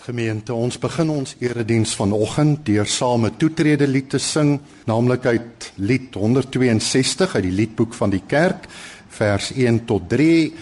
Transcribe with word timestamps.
Gemeente, 0.00 0.54
ons 0.54 0.78
begin 0.80 1.10
ons 1.12 1.34
erediens 1.44 1.90
vanoggend 1.94 2.62
deur 2.64 2.86
saam 2.88 3.26
'n 3.26 3.36
toetrede 3.36 3.86
lied 3.86 4.08
te 4.08 4.18
sing, 4.18 4.60
naamlik 4.86 5.26
uit 5.26 5.72
lied 5.76 6.14
162 6.14 7.34
uit 7.34 7.42
die 7.42 7.52
liedboek 7.52 7.94
van 7.94 8.10
die 8.10 8.22
kerk, 8.26 8.64
vers 9.08 9.52
1 9.52 9.84
tot 9.84 10.08
3. 10.08 10.54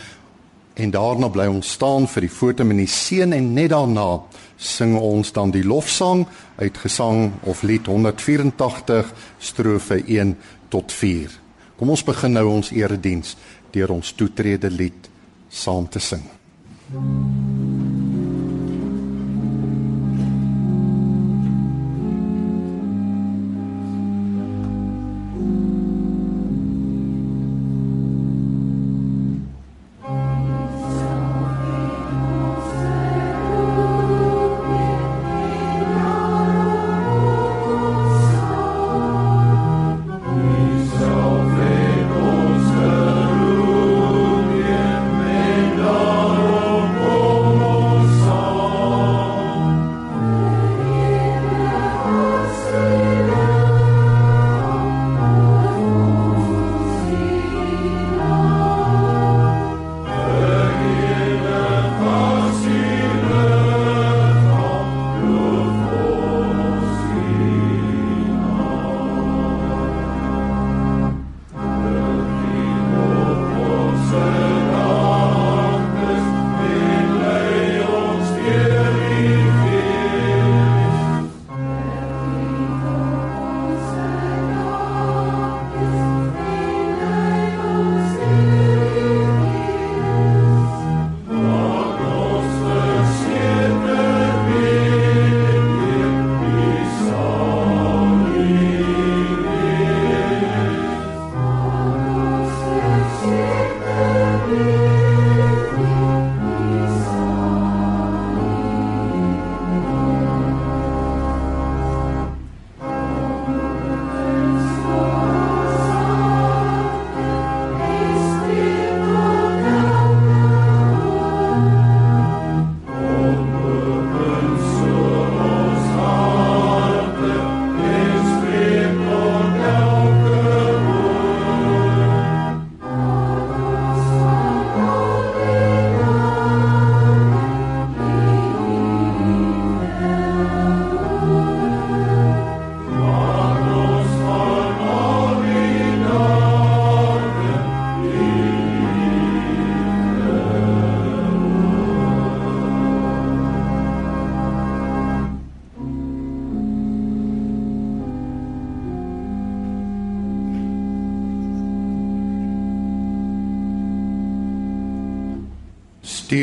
En 0.75 0.91
daarna 0.91 1.29
bly 1.29 1.47
ons 1.47 1.71
staan 1.71 2.09
vir 2.09 2.21
die 2.21 2.31
foto 2.31 2.65
met 2.65 2.77
die 2.77 2.87
seën 2.87 3.33
en 3.33 3.53
net 3.55 3.71
daarna 3.71 4.23
sing 4.57 4.97
ons 4.97 5.33
dan 5.33 5.51
die 5.51 5.65
lofsang 5.65 6.27
uit 6.57 6.79
Gesang 6.79 7.33
of 7.43 7.63
lied 7.63 7.87
184 7.87 9.13
strofe 9.39 10.03
1 10.07 10.37
tot 10.69 10.93
4. 10.93 11.31
Kom 11.77 11.91
ons 11.91 12.05
begin 12.05 12.33
nou 12.33 12.47
ons 12.49 12.71
erediens 12.71 13.37
deur 13.71 13.91
ons 13.91 14.13
toetrede 14.13 14.71
lied 14.71 15.09
saam 15.49 15.89
te 15.89 15.99
sing. 15.99 16.23
Mm. 16.93 17.48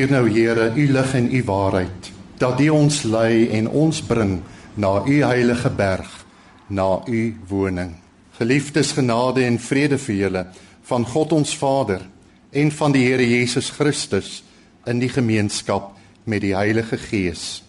Stuur 0.06 0.20
nou 0.22 0.30
Here 0.30 0.68
u 0.76 0.84
lig 0.94 1.14
en 1.18 1.32
u 1.34 1.40
waarheid 1.44 2.12
dat 2.38 2.60
U 2.62 2.68
ons 2.70 2.98
lei 3.10 3.48
en 3.58 3.66
ons 3.68 4.02
bring 4.06 4.36
na 4.78 5.02
u 5.02 5.24
heilige 5.24 5.70
berg, 5.70 6.26
na 6.68 7.02
u 7.08 7.34
woning. 7.48 7.96
Geliefdes 8.38 8.92
genade 8.92 9.42
en 9.48 9.58
vrede 9.58 9.98
vir 9.98 10.16
julle 10.16 10.46
van 10.86 11.06
God 11.10 11.34
ons 11.34 11.56
Vader 11.58 12.06
en 12.52 12.72
van 12.72 12.94
die 12.94 13.02
Here 13.08 13.26
Jesus 13.26 13.72
Christus 13.74 14.44
in 14.86 15.02
die 15.02 15.10
gemeenskap 15.10 15.96
met 16.24 16.46
die 16.46 16.54
Heilige 16.54 17.02
Gees. 17.02 17.64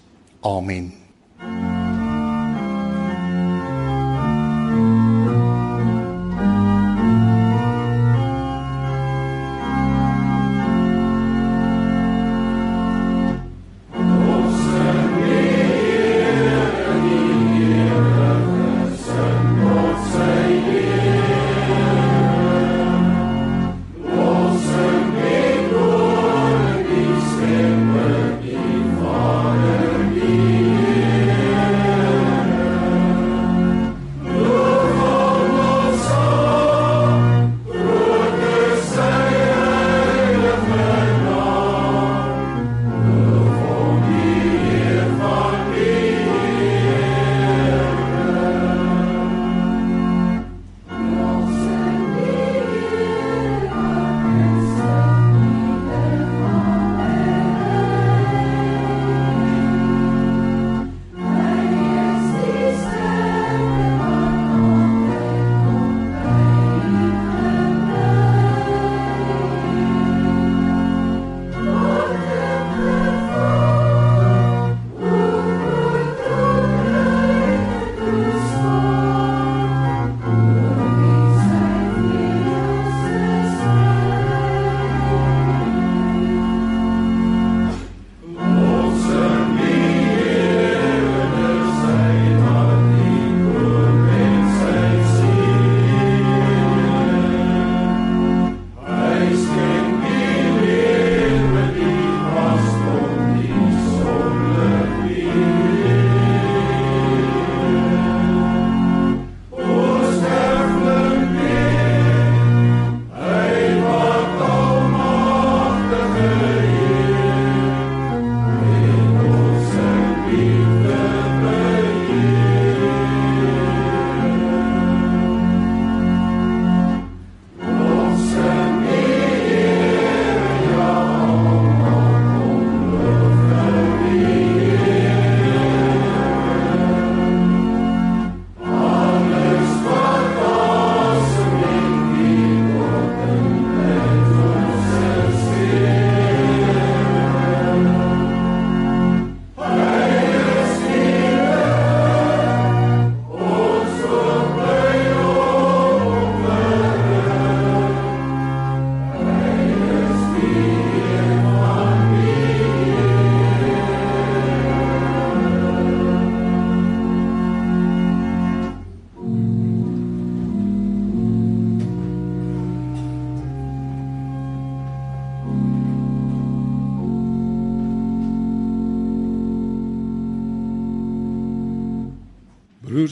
Amen. 0.44 1.05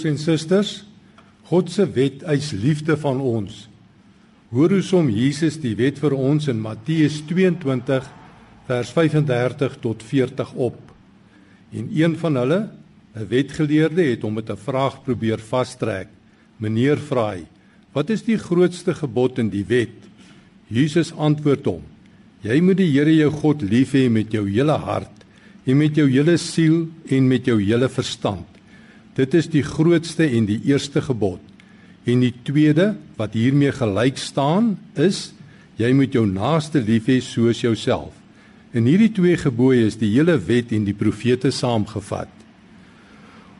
Broers 0.05 0.12
en 0.12 0.21
susters, 0.21 0.71
God 1.49 1.71
se 1.73 1.85
wet 1.97 2.25
eis 2.29 2.51
liefde 2.53 2.93
van 3.01 3.23
ons. 3.25 3.69
Hoor 4.53 4.75
hoe 4.77 4.83
som 4.85 5.09
Jesus 5.09 5.56
die 5.62 5.73
wet 5.79 5.97
vir 6.03 6.12
ons 6.12 6.49
in 6.53 6.61
Matteus 6.61 7.23
22 7.25 8.05
vers 8.69 8.91
35 8.93 9.79
tot 9.81 10.05
40 10.05 10.53
op. 10.61 10.77
En 11.73 11.89
een 11.89 12.19
van 12.21 12.37
hulle, 12.37 12.61
'n 13.17 13.29
wetgeleerde, 13.29 14.03
het 14.03 14.23
hom 14.23 14.35
met 14.35 14.51
'n 14.51 14.56
vraag 14.56 15.03
probeer 15.05 15.39
vastrek. 15.39 16.09
Meneer 16.59 16.99
vra 16.99 17.33
hy: 17.33 17.47
"Wat 17.95 18.11
is 18.11 18.23
die 18.23 18.39
grootste 18.39 18.95
gebod 18.95 19.39
in 19.39 19.49
die 19.49 19.65
wet?" 19.65 19.97
Jesus 20.69 21.12
antwoord 21.12 21.65
hom: 21.65 21.83
"Jy 22.43 22.61
moet 22.61 22.77
die 22.77 22.93
Here 22.93 23.17
jou 23.17 23.31
God 23.31 23.62
lief 23.62 23.93
hê 23.93 24.11
met 24.11 24.33
jou 24.33 24.49
hele 24.49 24.77
hart 24.77 25.25
en 25.67 25.79
met 25.79 25.97
jou 25.97 26.09
hele 26.09 26.37
siel 26.37 26.89
en 27.09 27.29
met 27.29 27.45
jou 27.47 27.62
hele 27.62 27.89
verstand." 27.89 28.54
Dit 29.15 29.35
is 29.35 29.47
die 29.51 29.63
grootste 29.63 30.27
en 30.27 30.49
die 30.49 30.61
eerste 30.67 31.03
gebod. 31.03 31.41
En 32.05 32.21
die 32.21 32.35
tweede 32.45 32.95
wat 33.17 33.37
hiermee 33.39 33.73
gelyk 33.73 34.19
staan 34.21 34.75
is 34.99 35.31
jy 35.81 35.91
moet 35.95 36.15
jou 36.15 36.27
naaste 36.27 36.83
lief 36.83 37.09
hê 37.11 37.21
soos 37.23 37.63
jouself. 37.63 38.13
In 38.75 38.89
hierdie 38.91 39.13
twee 39.15 39.39
gebooie 39.39 39.87
is 39.87 39.97
die 40.01 40.11
hele 40.17 40.35
wet 40.49 40.73
en 40.75 40.85
die 40.87 40.97
profete 40.99 41.53
saamgevat. 41.55 42.31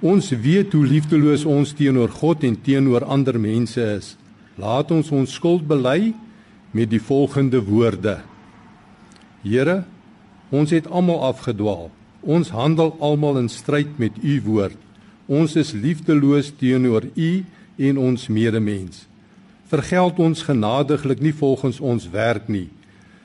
Ons 0.05 0.33
weet 0.35 0.75
hoe 0.75 0.85
liefdeloos 0.85 1.47
ons 1.49 1.73
teenoor 1.79 2.11
God 2.12 2.43
en 2.45 2.59
teenoor 2.61 3.06
ander 3.06 3.39
mense 3.41 3.81
is. 3.81 4.15
Laat 4.61 4.91
ons 4.95 5.11
ons 5.15 5.31
skuld 5.39 5.65
bely 5.71 6.12
met 6.75 6.91
die 6.91 7.01
volgende 7.01 7.62
woorde: 7.65 8.19
Here, 9.43 9.85
ons 10.51 10.75
het 10.75 10.91
almal 10.91 11.23
afgedwaal. 11.31 11.89
Ons 12.23 12.51
handel 12.51 12.95
almal 13.01 13.39
in 13.39 13.49
stryd 13.49 13.99
met 13.99 14.19
u 14.23 14.41
woord. 14.45 14.83
Ons 15.26 15.56
is 15.56 15.73
liefdeloos 15.73 16.50
teenoor 16.61 17.06
U 17.17 17.31
en 17.76 17.99
ons 17.99 18.29
medemens. 18.29 19.06
Vergeld 19.73 20.19
ons 20.21 20.44
genadiglik 20.44 21.23
nie 21.25 21.32
volgens 21.32 21.81
ons 21.81 22.09
werk 22.12 22.49
nie. 22.49 22.69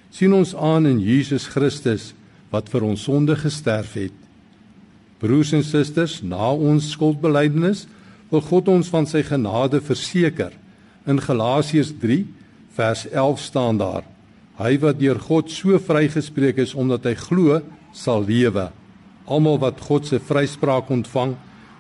sien 0.10 0.34
ons 0.34 0.56
aan 0.56 0.88
in 0.90 1.00
Jesus 1.00 1.46
Christus 1.46 2.14
wat 2.50 2.70
vir 2.70 2.82
ons 2.82 3.04
sonde 3.06 3.36
gesterf 3.38 3.94
het. 3.94 4.16
Broers 5.22 5.52
en 5.54 5.64
susters, 5.64 6.24
na 6.24 6.50
ons 6.50 6.88
skuldbelydenis 6.96 7.86
wil 8.32 8.42
God 8.42 8.72
ons 8.74 8.90
van 8.90 9.06
sy 9.06 9.22
genade 9.22 9.82
verseker. 9.82 10.50
In 11.06 11.22
Galasiërs 11.22 11.92
3 12.02 12.24
vers 12.74 13.06
11 13.12 13.40
staan 13.40 13.78
daar: 13.78 14.04
Hy 14.58 14.80
wat 14.82 14.98
deur 15.00 15.20
God 15.20 15.52
so 15.52 15.78
vrygespreek 15.78 16.58
is 16.58 16.74
omdat 16.74 17.06
hy 17.06 17.14
glo, 17.14 17.62
sal 17.94 18.26
lewe. 18.26 18.70
Almal 19.30 19.60
wat 19.62 19.82
God 19.86 20.08
se 20.08 20.18
vryspraak 20.20 20.90
ontvang, 20.90 21.36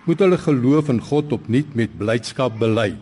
moet 0.05 0.19
hulle 0.23 0.37
geloof 0.37 0.89
in 0.89 1.01
God 1.01 1.33
opnuut 1.35 1.75
met 1.75 1.97
blydskap 1.97 2.59
bely. 2.59 2.93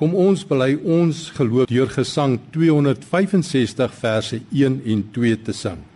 Kom 0.00 0.14
ons 0.16 0.46
bely 0.48 0.74
ons 0.80 1.26
geloof 1.36 1.68
deur 1.68 1.90
gesang 1.92 2.38
265 2.54 3.94
verse 4.00 4.40
1 4.48 4.80
en 4.84 5.06
2 5.12 5.42
te 5.44 5.52
sing. 5.52 5.89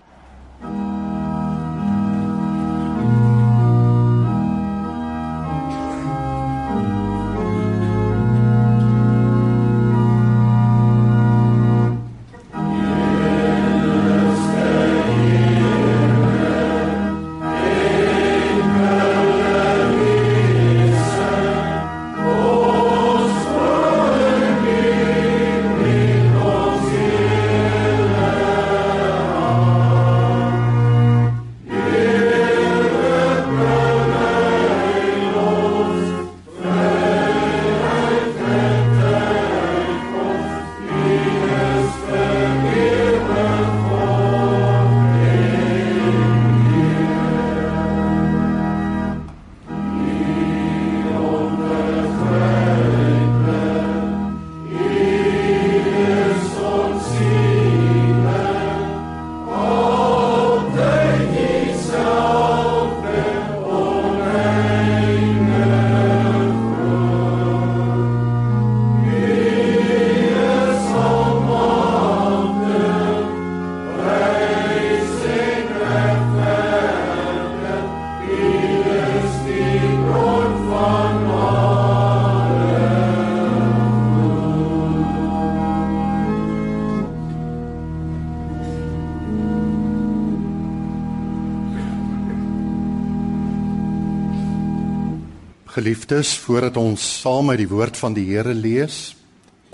Geliefdes, 95.74 96.36
voordat 96.38 96.76
ons 96.78 97.02
saam 97.02 97.48
met 97.50 97.58
die 97.58 97.66
woord 97.66 97.96
van 97.98 98.14
die 98.14 98.28
Here 98.28 98.52
lees, 98.54 99.16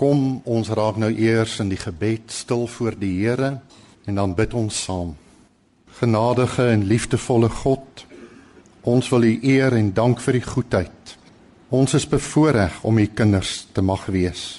kom 0.01 0.39
ons 0.49 0.71
raak 0.73 0.95
nou 0.97 1.11
eers 1.13 1.59
in 1.61 1.69
die 1.69 1.77
gebed 1.77 2.33
stil 2.33 2.63
voor 2.73 2.95
die 2.97 3.11
Here 3.19 3.51
en 4.09 4.17
dan 4.17 4.33
bid 4.33 4.55
ons 4.57 4.79
saam. 4.87 5.11
Genadige 5.99 6.65
en 6.73 6.87
liefdevolle 6.89 7.51
God, 7.53 8.01
ons 8.81 9.11
wil 9.13 9.27
U 9.29 9.33
eer 9.45 9.77
en 9.77 9.91
dank 9.93 10.23
vir 10.25 10.39
U 10.39 10.41
goedheid. 10.47 11.13
Ons 11.69 11.93
is 11.99 12.09
bevoorreg 12.09 12.79
om 12.81 12.97
U 12.97 13.05
kinders 13.05 13.67
te 13.69 13.85
mag 13.85 14.07
wees. 14.09 14.57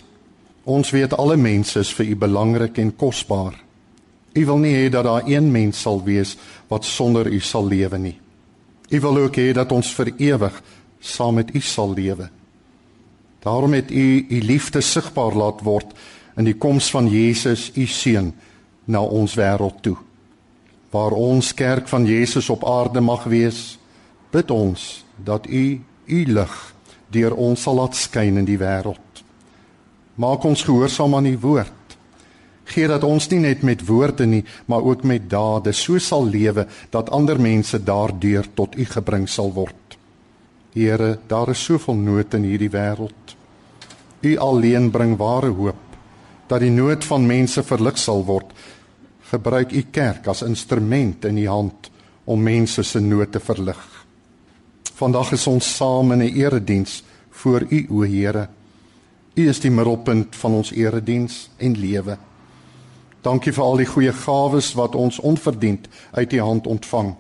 Ons 0.63 0.95
weet 0.95 1.17
alle 1.19 1.41
mense 1.43 1.75
is 1.83 1.91
vir 1.91 2.13
U 2.13 2.21
belangrik 2.23 2.79
en 2.79 2.95
kosbaar. 2.95 3.59
U 4.39 4.45
wil 4.53 4.63
nie 4.63 4.77
hê 4.79 4.87
dat 4.95 5.11
daar 5.11 5.27
een 5.27 5.51
mens 5.51 5.83
sal 5.83 6.05
wees 6.07 6.37
wat 6.71 6.87
sonder 6.87 7.27
U 7.27 7.43
sal 7.43 7.67
lewe 7.67 7.99
nie. 7.99 8.15
U 8.93 9.01
wil 9.01 9.25
ook 9.25 9.43
hê 9.43 9.51
dat 9.57 9.73
ons 9.73 9.91
vir 9.97 10.13
ewig 10.21 10.63
saam 11.03 11.35
met 11.35 11.51
u 11.55 11.61
sal 11.61 11.95
lewe. 11.95 12.31
Daarom 13.43 13.73
het 13.73 13.91
u 13.91 14.27
u 14.29 14.41
liefde 14.41 14.81
sigbaar 14.81 15.35
laat 15.35 15.63
word 15.67 15.91
in 16.39 16.47
die 16.47 16.57
koms 16.57 16.91
van 16.91 17.09
Jesus, 17.11 17.71
u 17.75 17.87
seun, 17.87 18.33
na 18.85 19.03
ons 19.03 19.35
wêreld 19.35 19.83
toe. 19.83 19.97
Waar 20.91 21.13
ons 21.13 21.53
kerk 21.55 21.89
van 21.89 22.07
Jesus 22.07 22.49
op 22.51 22.65
aarde 22.65 23.01
mag 23.01 23.25
wees, 23.25 23.79
bid 24.31 24.51
ons 24.51 25.05
dat 25.17 25.47
u 25.49 25.81
u 26.07 26.25
lig 26.33 26.55
deur 27.13 27.35
ons 27.37 27.61
sal 27.61 27.77
laat 27.77 27.97
skyn 27.99 28.41
in 28.41 28.49
die 28.49 28.59
wêreld. 28.61 29.23
Maak 30.15 30.45
ons 30.45 30.65
gehoorsaam 30.65 31.15
aan 31.19 31.29
u 31.29 31.37
woord. 31.41 31.97
Gee 32.73 32.89
dat 32.89 33.05
ons 33.05 33.27
nie 33.33 33.41
net 33.43 33.63
met 33.67 33.83
woorde 33.85 34.27
nie, 34.27 34.45
maar 34.71 34.85
ook 34.87 35.03
met 35.05 35.29
dade 35.31 35.73
so 35.77 35.99
sal 35.99 36.25
lewe 36.25 36.67
dat 36.95 37.11
ander 37.11 37.41
mense 37.41 37.83
daardeur 37.83 38.47
tot 38.55 38.79
u 38.79 38.87
gebring 38.89 39.29
sal 39.29 39.53
word. 39.53 39.82
Here, 40.73 41.19
daar 41.27 41.51
is 41.53 41.65
soveel 41.65 41.99
nood 42.01 42.35
in 42.35 42.47
hierdie 42.49 42.71
wêreld. 42.73 43.35
U 44.23 44.37
alleen 44.37 44.91
bring 44.91 45.17
ware 45.21 45.51
hoop 45.53 45.89
dat 46.49 46.61
die 46.61 46.73
nood 46.73 47.05
van 47.05 47.27
mense 47.27 47.63
verlig 47.65 47.99
sal 48.01 48.25
word. 48.29 48.51
Gebruik 49.31 49.73
u 49.73 49.83
kerk 49.91 50.27
as 50.29 50.43
instrument 50.45 51.25
in 51.25 51.39
u 51.41 51.47
hand 51.49 51.89
om 52.25 52.43
mense 52.43 52.83
se 52.85 53.01
nood 53.01 53.33
te 53.33 53.41
verlig. 53.41 53.81
Vandag 54.95 55.33
is 55.33 55.47
ons 55.47 55.77
saam 55.77 56.13
in 56.13 56.23
'n 56.23 56.37
erediens 56.37 57.03
voor 57.31 57.67
u, 57.71 57.87
o 57.91 58.03
Here. 58.03 58.49
U 59.35 59.49
is 59.49 59.61
die 59.61 59.71
middelpunt 59.71 60.37
van 60.37 60.53
ons 60.53 60.71
erediens 60.73 61.51
en 61.57 61.79
lewe. 61.79 62.19
Dankie 63.23 63.53
vir 63.53 63.65
al 63.65 63.77
die 63.77 63.87
goeie 63.87 64.13
gawes 64.13 64.73
wat 64.75 64.95
ons 64.95 65.19
onverdiend 65.19 65.89
uit 66.13 66.33
u 66.33 66.41
hand 66.41 66.67
ontvang. 66.67 67.15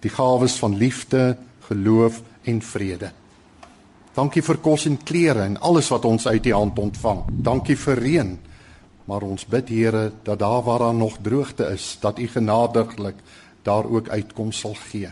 Die 0.00 0.10
gawes 0.10 0.58
van 0.58 0.76
liefde, 0.76 1.36
geloof 1.60 2.22
en 2.44 2.62
vrede. 2.62 3.12
Dankie 4.14 4.42
vir 4.42 4.58
kos 4.58 4.86
en 4.86 4.98
klere 5.04 5.44
en 5.46 5.58
alles 5.60 5.88
wat 5.88 6.04
ons 6.04 6.26
uit 6.26 6.46
U 6.46 6.52
hand 6.52 6.78
ontvang. 6.78 7.22
Dankie 7.30 7.76
vir 7.76 7.98
reën. 7.98 8.38
Maar 9.04 9.22
ons 9.22 9.46
bid 9.46 9.68
Here 9.68 10.12
dat 10.22 10.38
daar 10.38 10.62
waar 10.62 10.78
daar 10.78 10.94
nog 10.94 11.18
droogte 11.22 11.64
is, 11.72 11.96
dat 12.00 12.18
U 12.18 12.28
genadiglik 12.28 13.16
daar 13.62 13.84
ook 13.84 14.08
uitkom 14.08 14.52
sal 14.52 14.74
gee. 14.74 15.10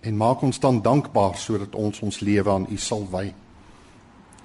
en 0.00 0.16
maak 0.16 0.42
ons 0.42 0.60
dan 0.60 0.80
dankbaar 0.82 1.36
sodat 1.36 1.74
ons 1.76 2.00
ons 2.04 2.20
lewe 2.24 2.50
aan 2.50 2.66
U 2.70 2.78
sal 2.80 3.04
wy. 3.12 3.28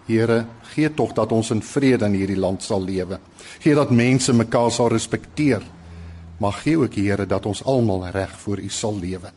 Here, 0.05 0.45
gee 0.75 0.91
tog 0.93 1.15
dat 1.17 1.31
ons 1.33 1.49
in 1.55 1.63
vrede 1.65 2.05
in 2.05 2.17
hierdie 2.19 2.39
land 2.39 2.63
sal 2.63 2.83
lewe. 2.83 3.19
Gee 3.63 3.73
dat 3.75 3.93
mense 3.95 4.33
mekaar 4.33 4.69
sal 4.71 4.91
respekteer. 4.93 5.63
Maar 6.37 6.59
gee 6.61 6.77
ook 6.77 6.93
Here 6.99 7.25
dat 7.25 7.45
ons 7.45 7.63
almal 7.63 8.07
reg 8.13 8.35
voor 8.43 8.59
U 8.59 8.69
sal 8.69 8.99
lewe. 8.99 9.31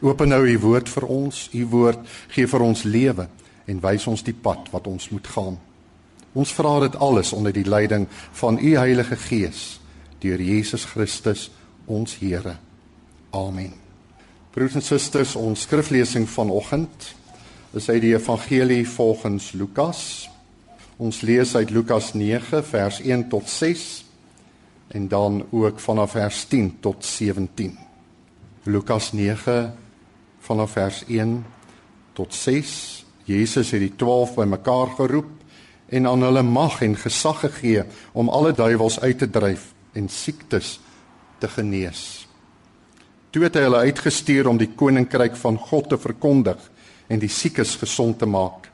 Open 0.00 0.30
nou 0.32 0.46
U 0.48 0.58
woord 0.58 0.88
vir 0.88 1.04
ons. 1.12 1.48
U 1.52 1.66
woord 1.68 2.06
gee 2.32 2.48
vir 2.48 2.62
ons 2.64 2.84
lewe 2.88 3.26
en 3.68 3.82
wys 3.84 4.06
ons 4.08 4.22
die 4.24 4.34
pad 4.34 4.70
wat 4.72 4.86
ons 4.88 5.10
moet 5.12 5.26
gaan. 5.28 5.58
Ons 6.32 6.52
vra 6.56 6.78
dit 6.86 6.96
alles 6.96 7.32
onder 7.36 7.52
die 7.52 7.66
leiding 7.68 8.06
van 8.38 8.58
U 8.58 8.70
Heilige 8.78 9.18
Gees 9.28 9.80
deur 10.20 10.40
Jesus 10.40 10.84
Christus 10.88 11.48
ons 11.86 12.16
Here. 12.20 12.56
Amen. 13.32 13.72
Broers 14.50 14.76
en 14.78 14.84
susters, 14.84 15.36
ons 15.36 15.66
skriflesing 15.66 16.26
vanoggend 16.28 17.14
is 17.76 17.88
uit 17.88 18.00
die 18.02 18.14
evangelie 18.16 18.82
volgens 18.88 19.52
Lukas. 19.52 20.28
Ons 21.00 21.20
lees 21.22 21.54
uit 21.56 21.70
Lukas 21.70 22.12
9 22.14 22.64
vers 22.66 23.00
1 23.00 23.28
tot 23.30 23.48
6 23.48 23.84
en 24.96 25.06
dan 25.08 25.44
ook 25.50 25.80
vanaf 25.80 26.16
vers 26.16 26.44
10 26.50 26.72
tot 26.80 27.04
17. 27.04 27.78
Lukas 28.64 29.12
9 29.12 29.79
vanaf 30.50 30.74
vers 30.74 31.04
1 31.06 31.36
tot 32.18 32.34
6. 32.34 33.04
Jesus 33.24 33.70
het 33.70 33.82
die 33.84 33.94
12 33.96 34.34
bymekaar 34.40 34.96
geroep 34.98 35.30
en 35.94 36.08
aan 36.10 36.26
hulle 36.26 36.42
mag 36.42 36.80
en 36.82 36.96
gesag 36.98 37.44
gegee 37.44 37.84
om 38.12 38.32
alle 38.34 38.50
duiwels 38.54 38.98
uit 39.00 39.18
te 39.22 39.30
dryf 39.30 39.70
en 39.94 40.08
siektes 40.10 40.78
te 41.38 41.48
genees. 41.48 42.26
Toe 43.30 43.44
het 43.46 43.54
hy 43.54 43.62
hulle 43.68 43.84
uitgestuur 43.86 44.50
om 44.50 44.58
die 44.58 44.72
koninkryk 44.74 45.38
van 45.38 45.58
God 45.70 45.92
te 45.92 46.00
verkondig 46.02 46.66
en 47.10 47.22
die 47.22 47.30
siekes 47.30 47.76
gesond 47.78 48.18
te 48.18 48.26
maak. 48.26 48.66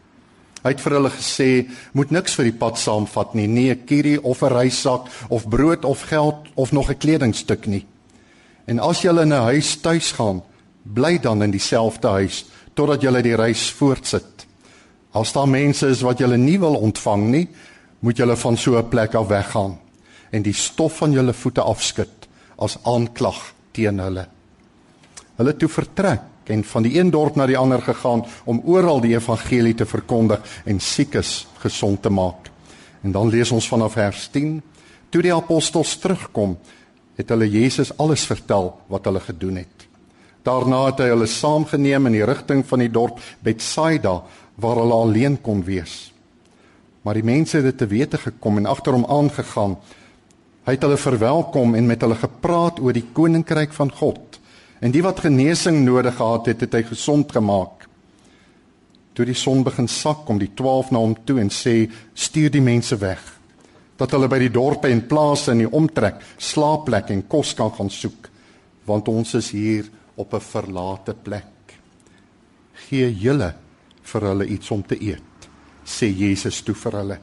Hy 0.65 0.73
het 0.73 0.81
vir 0.81 0.97
hulle 0.97 1.13
gesê: 1.13 1.51
"Moet 1.93 2.11
niks 2.11 2.35
vir 2.41 2.49
die 2.49 2.59
pad 2.59 2.81
saamvat 2.81 3.35
nie, 3.35 3.47
nie 3.47 3.71
'n 3.71 3.85
kierie 3.85 4.23
of 4.23 4.43
'n 4.43 4.53
reissak 4.53 5.09
of 5.29 5.49
brood 5.49 5.85
of 5.85 6.09
geld 6.09 6.49
of 6.55 6.73
nog 6.73 6.91
'n 6.91 6.99
kledingstuk 6.99 7.67
nie. 7.67 7.87
En 8.67 8.79
as 8.79 9.03
jy 9.03 9.11
in 9.11 9.33
'n 9.33 9.45
huis 9.53 9.77
tuis 9.77 10.13
gaan, 10.13 10.43
bly 10.95 11.19
dan 11.19 11.43
in 11.43 11.51
dieselfde 11.51 12.09
huis 12.09 12.45
totdat 12.75 13.03
jy 13.03 13.23
die 13.23 13.37
reis 13.37 13.71
voortsit." 13.71 14.47
As 15.13 15.33
daar 15.33 15.49
mense 15.49 15.89
is 15.89 16.03
wat 16.05 16.19
julle 16.19 16.37
nie 16.37 16.59
wil 16.61 16.75
ontvang 16.77 17.31
nie, 17.31 17.49
moet 18.01 18.17
julle 18.17 18.37
van 18.37 18.57
so 18.57 18.79
'n 18.79 18.89
plek 18.89 19.15
af 19.15 19.29
weggaan 19.29 19.79
en 20.31 20.43
die 20.43 20.55
stof 20.55 20.97
van 20.97 21.13
julle 21.13 21.33
voete 21.33 21.63
afskud 21.63 22.29
as 22.59 22.79
aanklag 22.85 23.55
teen 23.73 23.99
hulle. 23.99 24.27
Hulle 25.37 25.57
toe 25.57 25.69
vertrek 25.69 26.21
en 26.47 26.65
van 26.65 26.83
die 26.83 26.99
een 26.99 27.11
dorp 27.11 27.37
na 27.37 27.47
die 27.47 27.59
ander 27.59 27.83
gegaan 27.83 28.25
om 28.45 28.63
oral 28.65 29.01
die 29.01 29.15
evangelie 29.17 29.75
te 29.75 29.87
verkondig 29.87 30.63
en 30.65 30.81
siekes 30.81 31.47
gesond 31.59 32.03
te 32.03 32.11
maak. 32.11 32.51
En 33.03 33.13
dan 33.13 33.29
lees 33.29 33.51
ons 33.53 33.69
vanaf 33.69 33.93
vers 33.93 34.29
10: 34.33 34.63
Toe 35.11 35.23
die 35.23 35.35
apostels 35.35 35.99
terugkom, 35.99 36.57
het 37.17 37.29
hulle 37.29 37.49
Jesus 37.51 37.93
alles 37.99 38.27
vertel 38.27 38.75
wat 38.89 39.05
hulle 39.05 39.21
gedoen 39.21 39.57
het. 39.57 39.76
Daarna 40.47 40.85
het 40.87 41.01
hy 41.03 41.09
hulle 41.11 41.27
saamgeneem 41.27 42.07
in 42.07 42.15
die 42.21 42.27
rigting 42.27 42.63
van 42.69 42.85
die 42.85 42.93
dorp 42.93 43.19
Betsaida 43.43 44.21
waar 44.63 44.79
hulle 44.79 44.95
alleen 44.95 45.41
kon 45.43 45.65
wees. 45.67 46.13
Maar 47.03 47.19
die 47.19 47.27
mense 47.27 47.59
het 47.59 47.67
dit 47.67 47.79
te 47.83 47.89
wete 47.91 48.19
gekom 48.19 48.61
en 48.61 48.69
agter 48.71 48.95
hom 48.95 49.07
aangegaan. 49.11 49.77
Hy 50.67 50.75
het 50.75 50.87
hulle 50.87 50.99
verwelkom 50.99 51.75
en 51.79 51.87
met 51.87 52.03
hulle 52.03 52.19
gepraat 52.19 52.79
oor 52.83 52.95
die 52.95 53.09
koninkryk 53.15 53.75
van 53.75 53.91
God. 53.91 54.39
En 54.79 54.95
die 54.95 55.03
wat 55.03 55.25
genesing 55.25 55.83
nodig 55.85 56.15
gehad 56.19 56.51
het, 56.51 56.63
het 56.63 56.79
hy 56.79 56.83
gesond 56.93 57.33
gemaak. 57.33 57.87
Toe 59.17 59.27
die 59.27 59.39
son 59.39 59.65
begin 59.67 59.89
sak, 59.89 60.27
kom 60.29 60.39
die 60.39 60.53
12 60.55 60.93
na 60.93 61.01
hom 61.01 61.15
toe 61.25 61.41
en 61.41 61.51
sê: 61.51 61.89
"Stuur 62.15 62.51
die 62.51 62.63
mense 62.63 62.99
weg, 63.01 63.23
dat 63.97 64.13
hulle 64.13 64.29
by 64.29 64.39
die 64.39 64.53
dorpe 64.53 64.91
en 64.93 65.07
plase 65.09 65.55
in 65.55 65.65
die 65.65 65.73
omtrek 65.73 66.21
slaapplek 66.37 67.11
en 67.11 67.27
kos 67.27 67.55
kan 67.55 67.73
gaan 67.73 67.91
soek, 67.91 68.29
want 68.85 69.09
ons 69.09 69.35
is 69.35 69.51
hier 69.51 69.89
op 70.17 70.35
'n 70.35 70.41
verlate 70.41 71.15
plek. 71.15 71.79
Gee 72.89 73.15
julle 73.15 73.55
vir 74.03 74.21
hulle 74.21 74.47
iets 74.47 74.71
om 74.71 74.83
te 74.83 74.97
eet, 75.01 75.49
sê 75.85 76.07
Jesus 76.07 76.63
toe 76.63 76.75
vir 76.75 76.93
hulle. 76.93 77.19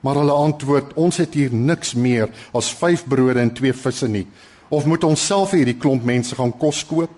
Maar 0.00 0.14
hulle 0.14 0.32
antwoord: 0.32 0.94
Ons 0.94 1.16
het 1.16 1.34
hier 1.34 1.54
niks 1.54 1.94
meer 1.94 2.30
as 2.52 2.70
5 2.74 3.06
brode 3.08 3.40
en 3.40 3.54
2 3.54 3.72
visse 3.72 4.08
nie. 4.08 4.26
Of 4.68 4.84
moet 4.84 5.04
ons 5.04 5.26
self 5.26 5.50
hierdie 5.56 5.78
klomp 5.80 6.04
mense 6.04 6.34
gaan 6.34 6.52
kos 6.58 6.84
koop? 6.86 7.10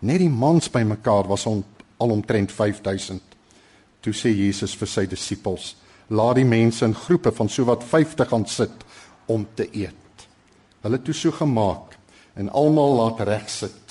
Net 0.00 0.18
die 0.18 0.30
mans 0.32 0.70
bymekaar 0.70 1.28
was 1.28 1.46
on, 1.46 1.64
al 1.96 2.10
omtrent 2.10 2.52
5000. 2.52 3.22
Toe 4.00 4.12
sê 4.12 4.32
Jesus 4.32 4.76
vir 4.76 4.88
sy 4.88 5.06
disippels: 5.06 5.74
Laat 6.08 6.36
die 6.36 6.44
mense 6.44 6.84
in 6.84 6.94
groepe 6.94 7.32
van 7.32 7.48
sowat 7.48 7.84
50 7.84 8.28
gaan 8.28 8.46
sit 8.46 8.84
om 9.26 9.46
te 9.54 9.68
eet. 9.72 10.26
Hulle 10.82 10.96
het 10.96 11.04
toe 11.04 11.14
so 11.14 11.32
gemaak 11.32 11.96
en 12.34 12.48
almal 12.56 12.96
laat 12.96 13.20
reg 13.28 13.50
sit. 13.50 13.89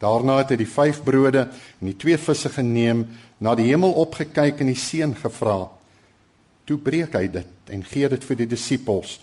Daarna 0.00 0.38
het 0.40 0.54
hy 0.54 0.62
die 0.62 0.68
5 0.68 1.02
brode 1.04 1.42
en 1.50 1.88
die 1.90 1.96
2 2.00 2.16
visse 2.24 2.48
geneem, 2.54 3.04
na 3.40 3.52
die 3.56 3.68
hemel 3.68 3.92
opgekyk 4.00 4.62
en 4.62 4.70
die 4.72 4.78
seën 4.78 5.12
gevra. 5.16 5.66
Toe 6.64 6.78
breek 6.80 7.16
hy 7.18 7.26
dit 7.32 7.72
en 7.74 7.84
gee 7.84 8.08
dit 8.08 8.24
vir 8.24 8.38
die 8.40 8.48
disippels 8.48 9.18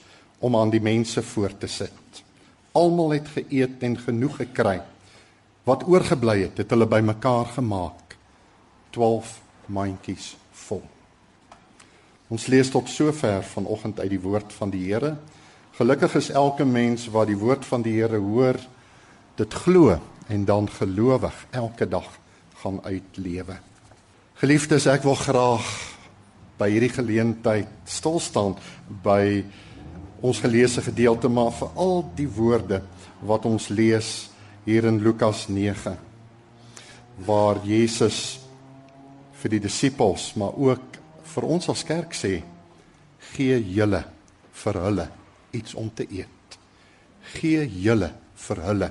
om 0.45 0.55
aan 0.57 0.69
die 0.73 0.81
mense 0.83 1.23
voor 1.25 1.55
te 1.57 1.69
sit. 1.71 2.21
Almal 2.77 3.15
het 3.17 3.31
geëet 3.33 3.81
en 3.87 3.97
genoeg 3.97 4.37
gekry. 4.43 4.75
Wat 5.65 5.85
oorgebly 5.89 6.43
het, 6.43 6.61
het 6.61 6.69
hulle 6.73 6.85
bymekaar 6.89 7.49
gemaak. 7.55 8.13
12 8.93 9.31
mandjies 9.73 10.35
vol. 10.67 10.83
Ons 12.29 12.45
lees 12.51 12.69
tot 12.69 12.89
sover 12.91 13.41
vanoggend 13.53 13.99
uit 14.03 14.11
die 14.13 14.21
woord 14.21 14.53
van 14.53 14.69
die 14.69 14.83
Here. 14.85 15.15
Gelukkig 15.79 16.19
is 16.21 16.29
elke 16.29 16.65
mens 16.65 17.07
wat 17.13 17.31
die 17.31 17.39
woord 17.39 17.65
van 17.65 17.81
die 17.85 17.95
Here 17.97 18.21
hoor, 18.21 18.59
dit 19.37 19.57
glo 19.65 19.97
en 20.27 20.45
dan 20.45 20.69
gelowig 20.69 21.45
elke 21.51 21.87
dag 21.87 22.09
gaan 22.61 22.79
uitlewe. 22.83 23.57
Geliefdes, 24.37 24.85
ek 24.85 25.05
wil 25.07 25.15
graag 25.17 25.67
by 26.57 26.69
hierdie 26.73 26.93
geleentheid 26.93 27.69
stil 27.85 28.19
staan 28.21 28.55
by 29.03 29.43
ons 30.25 30.41
geleesde 30.41 30.81
gedeelte 30.81 31.29
maar 31.29 31.53
vir 31.53 31.73
al 31.77 32.01
die 32.17 32.27
woorde 32.29 32.81
wat 33.27 33.45
ons 33.45 33.69
lees 33.69 34.29
hier 34.65 34.87
in 34.89 34.99
Lukas 35.05 35.45
9 35.53 35.93
waar 37.27 37.61
Jesus 37.65 38.39
vir 39.37 39.53
die 39.53 39.61
disippels 39.61 40.31
maar 40.41 40.57
ook 40.57 40.97
vir 41.35 41.45
ons 41.45 41.69
as 41.69 41.85
kerk 41.85 42.17
sê 42.17 42.39
gee 43.35 43.57
julle 43.77 44.01
vir 44.63 44.81
hulle 44.87 45.07
iets 45.57 45.77
om 45.77 45.91
te 45.93 46.07
eet 46.09 46.57
gee 47.37 47.65
julle 47.85 48.09
vir 48.47 48.63
hulle 48.65 48.89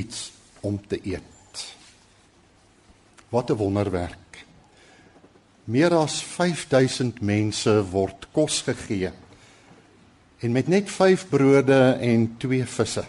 iets 0.00 0.30
om 0.62 0.80
te 0.86 0.98
eet 1.02 1.66
wat 3.28 3.50
'n 3.50 3.60
wonderwerk 3.60 4.22
Meer 5.64 5.94
as 5.94 6.16
5000 6.26 7.20
mense 7.22 7.70
word 7.92 8.26
kos 8.34 8.64
gegee. 8.66 9.12
En 10.42 10.50
met 10.52 10.66
net 10.66 10.88
5 10.90 11.28
brode 11.30 11.76
en 12.02 12.24
2 12.42 12.64
visse. 12.66 13.04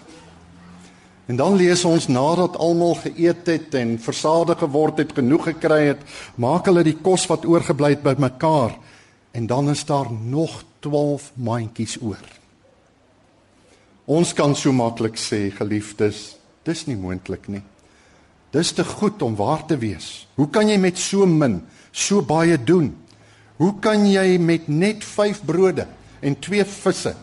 En 1.25 1.39
dan 1.39 1.55
lees 1.57 1.81
ons 1.85 2.07
nadat 2.07 2.59
almal 2.61 2.93
geëet 3.01 3.47
het 3.49 3.73
en 3.79 3.95
versadig 3.97 4.59
geword 4.61 5.01
het, 5.01 5.15
genoeg 5.17 5.47
gekry 5.49 5.79
het, 5.87 6.03
maak 6.37 6.69
hulle 6.69 6.83
die 6.85 6.99
kos 7.01 7.25
wat 7.31 7.47
oorgebly 7.49 7.95
het 7.95 8.05
bymekaar 8.05 8.77
en 9.33 9.47
dan 9.49 9.71
is 9.73 9.81
daar 9.89 10.11
nog 10.11 10.61
12 10.85 11.31
mandjies 11.33 11.97
oor. 12.01 12.21
Ons 14.05 14.35
kan 14.37 14.53
so 14.53 14.69
maklik 14.75 15.17
sê, 15.17 15.47
geliefdes, 15.55 16.35
dis 16.67 16.85
nie 16.87 16.97
moontlik 16.99 17.47
nie. 17.51 17.63
Dis 18.53 18.71
te 18.75 18.85
goed 18.85 19.21
om 19.25 19.35
waar 19.35 19.65
te 19.65 19.77
wees. 19.81 20.27
Hoe 20.37 20.47
kan 20.53 20.69
jy 20.69 20.77
met 20.77 20.99
so 21.01 21.25
min 21.25 21.61
so 21.91 22.21
baie 22.21 22.57
doen? 22.57 22.91
Hoe 23.57 23.73
kan 23.81 24.05
jy 24.05 24.37
met 24.41 24.67
net 24.67 25.03
5 25.05 25.43
brode 25.45 25.87
en 26.21 26.37
2 26.39 26.65
visse 26.65 27.15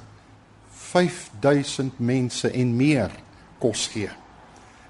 5000 0.91 1.99
mense 1.99 2.51
en 2.51 2.77
meer 2.77 3.15
kos 3.63 3.87
gee? 3.93 4.11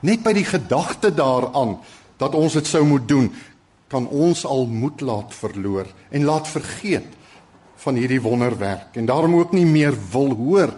Net 0.00 0.24
by 0.24 0.32
die 0.36 0.46
gedagte 0.48 1.12
daaraan 1.12 1.76
dat 2.20 2.36
ons 2.36 2.56
dit 2.56 2.68
sou 2.68 2.82
moet 2.88 3.06
doen, 3.08 3.28
kan 3.90 4.06
ons 4.06 4.44
al 4.46 4.68
moed 4.70 5.02
laat 5.04 5.34
verloor 5.34 5.88
en 6.14 6.24
laat 6.28 6.48
vergeet 6.48 7.18
van 7.80 7.96
hierdie 7.96 8.20
wonderwerk 8.22 8.96
en 9.00 9.08
daarom 9.08 9.34
ook 9.40 9.52
nie 9.56 9.66
meer 9.66 9.96
wil 10.12 10.34
hoor 10.36 10.72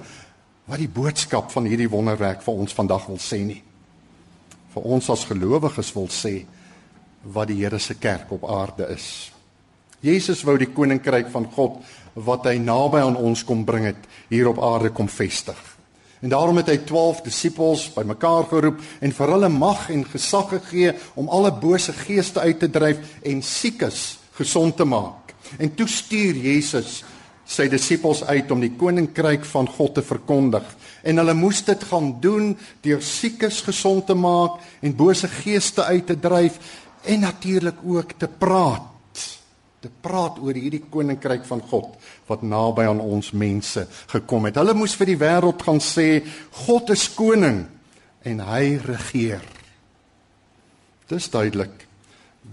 wat 0.67 0.79
die 0.79 0.91
boodskap 0.91 1.51
van 1.53 1.67
hierdie 1.67 1.91
wonderwerk 1.91 2.43
vir 2.45 2.63
ons 2.65 2.75
vandag 2.77 3.09
wil 3.11 3.21
sê 3.23 3.43
nie. 3.45 3.61
Vir 4.73 4.89
ons 4.97 5.11
as 5.13 5.27
gelowiges 5.29 5.93
wil 5.97 6.09
sê 6.13 6.43
wat 7.35 7.51
die 7.51 7.61
Here 7.61 7.79
se 7.79 7.99
kerk 8.01 8.31
op 8.35 8.47
aarde 8.51 8.89
is. 8.95 9.31
Jesus 10.03 10.43
wou 10.47 10.57
die 10.59 10.73
koninkryk 10.75 11.29
van 11.31 11.47
God 11.55 11.83
wat 12.15 12.47
hy 12.51 12.57
naby 12.59 13.03
aan 13.03 13.19
ons 13.19 13.45
kom 13.47 13.63
bring 13.65 13.87
het 13.91 14.09
hier 14.31 14.51
op 14.51 14.59
aarde 14.63 14.91
kom 14.95 15.09
vestig. 15.09 15.59
En 16.23 16.31
daarom 16.31 16.59
het 16.61 16.71
hy 16.71 16.77
12 16.87 17.23
disippels 17.27 17.89
bymekaar 17.95 18.47
geroep 18.51 18.83
en 19.03 19.15
vir 19.15 19.33
hulle 19.35 19.49
mag 19.51 19.89
en 19.91 20.05
gesag 20.07 20.53
gegee 20.55 20.93
om 21.19 21.31
alle 21.31 21.51
bose 21.55 21.95
geeste 22.05 22.43
uit 22.43 22.61
te 22.63 22.71
dryf 22.71 23.19
en 23.27 23.43
siekes 23.43 24.03
gesond 24.39 24.77
te 24.79 24.87
maak. 24.87 25.35
En 25.59 25.75
toe 25.75 25.89
stuur 25.91 26.39
Jesus 26.39 27.03
sy 27.53 27.69
disippels 27.69 28.23
uit 28.25 28.51
om 28.55 28.63
die 28.63 28.73
koninkryk 28.79 29.45
van 29.51 29.69
God 29.69 29.97
te 29.99 30.05
verkondig. 30.07 30.65
En 31.05 31.21
hulle 31.21 31.35
moes 31.37 31.61
dit 31.67 31.85
gaan 31.91 32.15
doen 32.23 32.53
deur 32.85 33.03
siekes 33.05 33.61
gesond 33.67 34.07
te 34.09 34.17
maak 34.17 34.63
en 34.81 34.97
bose 34.97 35.29
geeste 35.43 35.85
uit 35.85 36.07
te 36.09 36.17
dryf 36.17 36.59
en 37.05 37.27
natuurlik 37.27 37.85
ook 37.85 38.17
te 38.19 38.31
praat 38.31 38.89
te 39.83 39.91
praat 39.91 40.37
oor 40.39 40.55
hierdie 40.55 40.85
koninkryk 40.95 41.43
van 41.49 41.63
God 41.67 41.97
wat 42.29 42.45
naby 42.47 42.85
aan 42.87 43.01
ons 43.03 43.33
mense 43.35 43.83
gekom 44.13 44.47
het. 44.47 44.61
Hulle 44.61 44.77
moes 44.79 44.95
vir 44.95 45.11
die 45.11 45.19
wêreld 45.19 45.65
gaan 45.67 45.83
sê 45.83 46.23
God 46.63 46.93
is 46.95 47.09
koning 47.17 47.65
en 48.23 48.45
hy 48.47 48.77
regeer. 48.85 49.43
Dis 51.11 51.27
duidelik 51.35 51.89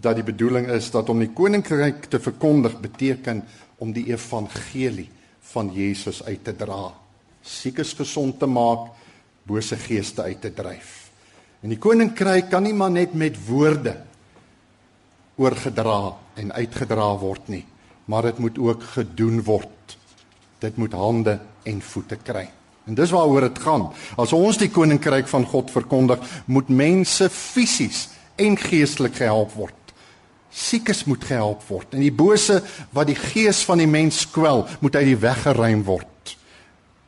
dat 0.02 0.18
die 0.18 0.26
bedoeling 0.26 0.72
is 0.74 0.90
dat 0.94 1.10
om 1.14 1.22
die 1.22 1.30
koninkryk 1.38 2.10
te 2.10 2.22
verkondig 2.22 2.80
beteken 2.82 3.44
om 3.80 3.94
die 3.96 4.10
evangelie 4.12 5.10
van 5.54 5.72
Jesus 5.74 6.22
uit 6.24 6.44
te 6.44 6.54
dra, 6.56 6.92
siekes 7.42 7.96
gesond 7.98 8.40
te 8.40 8.48
maak, 8.50 8.92
bose 9.48 9.78
geeste 9.80 10.22
uit 10.28 10.42
te 10.44 10.52
dryf. 10.54 11.10
En 11.64 11.74
die 11.74 11.80
koninkryk 11.82 12.52
kan 12.52 12.64
nie 12.64 12.76
maar 12.76 12.92
net 12.94 13.16
met 13.18 13.40
woorde 13.48 13.96
oorgedra 15.40 16.14
en 16.40 16.54
uitgedra 16.54 17.10
word 17.20 17.50
nie, 17.52 17.66
maar 18.12 18.30
dit 18.30 18.40
moet 18.44 18.60
ook 18.60 18.84
gedoen 18.96 19.42
word. 19.48 19.98
Dit 20.60 20.76
moet 20.78 20.94
hande 20.94 21.40
en 21.64 21.82
voete 21.82 22.18
kry. 22.20 22.50
En 22.90 22.96
dis 22.98 23.12
waaroor 23.14 23.48
dit 23.48 23.60
gaan. 23.64 23.90
As 24.18 24.34
ons 24.36 24.58
die 24.60 24.72
koninkryk 24.74 25.28
van 25.30 25.46
God 25.48 25.72
verkondig, 25.72 26.24
moet 26.50 26.72
mense 26.74 27.30
fisies 27.30 28.08
en 28.40 28.58
geestelik 28.60 29.20
gehelp 29.22 29.54
word. 29.56 29.79
Siekes 30.50 31.04
moet 31.06 31.24
gehelp 31.30 31.62
word 31.70 31.94
en 31.94 32.02
die 32.02 32.14
bose 32.14 32.60
wat 32.96 33.10
die 33.12 33.18
gees 33.20 33.62
van 33.68 33.82
die 33.82 33.90
mens 33.90 34.24
kwel, 34.34 34.66
moet 34.82 34.96
uit 34.96 35.12
die 35.12 35.20
weg 35.22 35.44
geruim 35.46 35.84
word. 35.86 36.36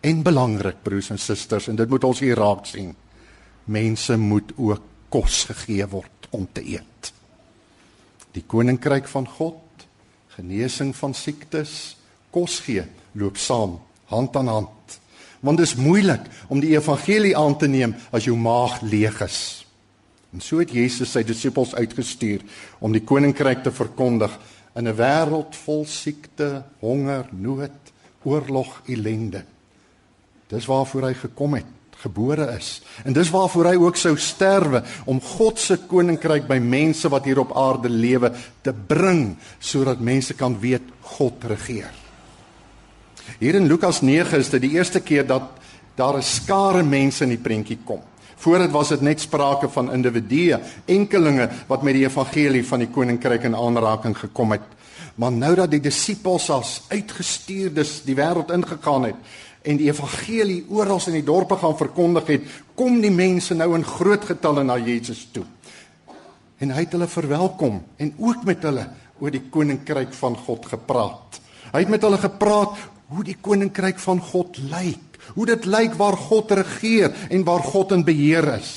En 0.02 0.24
belangrik 0.26 0.84
broers 0.84 1.12
en 1.14 1.22
susters, 1.22 1.68
en 1.70 1.78
dit 1.78 1.90
moet 1.90 2.04
ons 2.04 2.22
hier 2.22 2.38
raak 2.38 2.66
sien. 2.70 2.94
Mense 3.66 4.18
moet 4.18 4.54
ook 4.58 4.86
kos 5.14 5.44
gegee 5.50 5.86
word 5.90 6.30
om 6.32 6.48
te 6.54 6.64
eet 6.66 7.12
die 8.36 8.44
koninkryk 8.48 9.10
van 9.12 9.28
God, 9.28 9.86
genesing 10.36 10.94
van 10.96 11.16
siektes, 11.16 11.96
kos 12.32 12.62
gee, 12.66 12.86
loop 13.20 13.40
saam, 13.40 13.78
hand 14.12 14.36
aan 14.40 14.52
hand. 14.52 15.00
Want 15.42 15.60
dit 15.60 15.68
is 15.68 15.80
moeilik 15.80 16.28
om 16.54 16.62
die 16.64 16.76
evangelie 16.76 17.34
aan 17.38 17.58
te 17.58 17.68
neem 17.68 17.96
as 18.14 18.28
jou 18.28 18.38
maag 18.38 18.80
leeg 18.86 19.18
is. 19.26 19.40
En 20.32 20.41
so 20.41 20.60
het 20.60 20.72
Jesus 20.72 21.12
sy 21.12 21.24
disippels 21.28 21.76
uitgestuur 21.76 22.41
om 22.80 22.91
die 22.96 23.04
koninkryk 23.04 23.63
te 23.63 23.72
verkondig 23.72 24.32
in 24.76 24.88
'n 24.88 24.96
wêreld 24.96 25.56
vol 25.65 25.86
siekte, 25.86 26.63
honger, 26.80 27.28
nood, 27.32 27.91
oorlog, 28.24 28.82
ellende. 28.88 29.44
Dis 30.48 30.65
waarvoor 30.65 31.04
hy 31.04 31.13
gekom 31.13 31.54
het 31.54 31.65
gebore 32.02 32.48
is. 32.58 32.82
En 33.06 33.13
dis 33.13 33.30
waarvoor 33.30 33.65
hy 33.65 33.76
ook 33.76 33.98
sou 34.00 34.17
sterwe 34.17 34.84
om 35.06 35.22
God 35.22 35.60
se 35.60 35.78
koninkryk 35.78 36.48
by 36.48 36.58
mense 36.58 37.10
wat 37.10 37.26
hier 37.26 37.39
op 37.39 37.56
aarde 37.58 37.89
lewe 37.89 38.32
te 38.62 38.74
bring 38.74 39.38
sodat 39.60 40.00
mense 40.00 40.34
kan 40.34 40.60
weet 40.60 40.88
God 41.02 41.44
regeer. 41.44 41.91
Hier 43.39 43.56
in 43.56 43.67
Lukas 43.67 44.02
9 44.02 44.39
is 44.39 44.50
dit 44.50 44.62
die 44.62 44.76
eerste 44.78 45.00
keer 45.00 45.28
dat 45.28 45.44
daar 45.96 46.17
'n 46.17 46.24
skare 46.24 46.84
mense 46.84 47.24
in 47.24 47.30
die 47.30 47.38
prentjie 47.38 47.80
kom. 47.86 48.02
Voordat 48.42 48.74
was 48.74 48.90
dit 48.90 49.04
net 49.06 49.22
sprake 49.22 49.70
van 49.70 49.92
individue, 49.94 50.58
enkelinge 50.90 51.50
wat 51.70 51.84
met 51.86 51.94
die 51.94 52.08
evangelie 52.08 52.64
van 52.66 52.82
die 52.82 52.90
koninkryk 52.90 53.46
in 53.46 53.56
aanraking 53.56 54.18
gekom 54.18 54.56
het. 54.56 54.66
Maar 55.22 55.32
nou 55.32 55.54
dat 55.60 55.70
die 55.72 55.82
disippels 55.84 56.50
as 56.50 56.80
uitgestuurdes 56.90 58.00
die 58.08 58.18
wêreld 58.18 58.50
ingegaan 58.54 59.12
het, 59.12 59.20
en 59.62 59.78
die 59.78 59.90
evangelie 59.92 60.64
oral 60.74 61.02
in 61.12 61.20
die 61.20 61.26
dorpe 61.26 61.58
gaan 61.62 61.78
verkondig 61.78 62.30
het, 62.34 62.48
kom 62.78 62.98
die 63.04 63.14
mense 63.14 63.54
nou 63.58 63.76
in 63.78 63.86
groot 63.86 64.26
getalle 64.26 64.64
na 64.66 64.80
Jesus 64.82 65.28
toe. 65.34 65.46
En 66.62 66.74
hy 66.74 66.86
het 66.86 66.96
hulle 66.98 67.10
verwelkom 67.10 67.82
en 68.02 68.14
ook 68.18 68.46
met 68.48 68.66
hulle 68.66 68.88
oor 69.22 69.34
die 69.34 69.44
koninkryk 69.54 70.14
van 70.18 70.38
God 70.48 70.66
gepraat. 70.70 71.40
Hy 71.72 71.84
het 71.84 71.94
met 71.94 72.02
hulle 72.06 72.18
gepraat 72.22 72.78
hoe 73.12 73.24
die 73.28 73.38
koninkryk 73.38 74.00
van 74.02 74.22
God 74.32 74.58
lyk, 74.72 75.11
hoe 75.36 75.46
dit 75.46 75.65
lyk 75.65 75.98
waar 76.00 76.17
God 76.17 76.52
regeer 76.52 77.12
en 77.30 77.44
waar 77.48 77.63
God 77.63 77.91
in 77.91 78.06
beheer 78.08 78.48
is. 78.58 78.72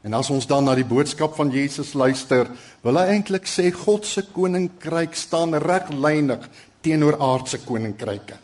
En 0.00 0.16
as 0.16 0.30
ons 0.32 0.46
dan 0.48 0.64
na 0.64 0.74
die 0.78 0.86
boodskap 0.88 1.34
van 1.36 1.50
Jesus 1.52 1.92
luister, 1.92 2.48
wil 2.84 2.96
hy 2.96 3.16
eintlik 3.16 3.48
sê 3.48 3.68
God 3.74 4.06
se 4.08 4.24
koninkryk 4.32 5.16
staan 5.18 5.58
reglynig 5.60 6.46
teenoor 6.80 7.18
aardse 7.20 7.60
koninkryke. 7.66 8.38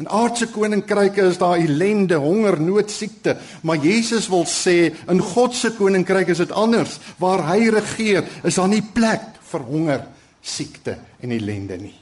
In 0.00 0.08
aardse 0.10 0.48
koninkryke 0.50 1.28
is 1.28 1.38
daar 1.38 1.60
ellende, 1.60 2.16
honger, 2.18 2.56
nood, 2.58 2.90
siekte, 2.90 3.36
maar 3.62 3.84
Jesus 3.84 4.26
wil 4.32 4.46
sê 4.48 4.88
in 5.12 5.20
God 5.22 5.54
se 5.54 5.74
koninkryk 5.76 6.32
is 6.34 6.40
dit 6.42 6.54
anders. 6.56 6.96
Waar 7.22 7.44
hy 7.52 7.68
regeer, 7.76 8.24
is 8.42 8.58
daar 8.58 8.72
nie 8.72 8.82
plek 8.82 9.28
vir 9.52 9.68
honger, 9.68 10.08
siekte 10.42 10.96
en 11.22 11.36
ellende 11.36 11.78
nie. 11.84 11.94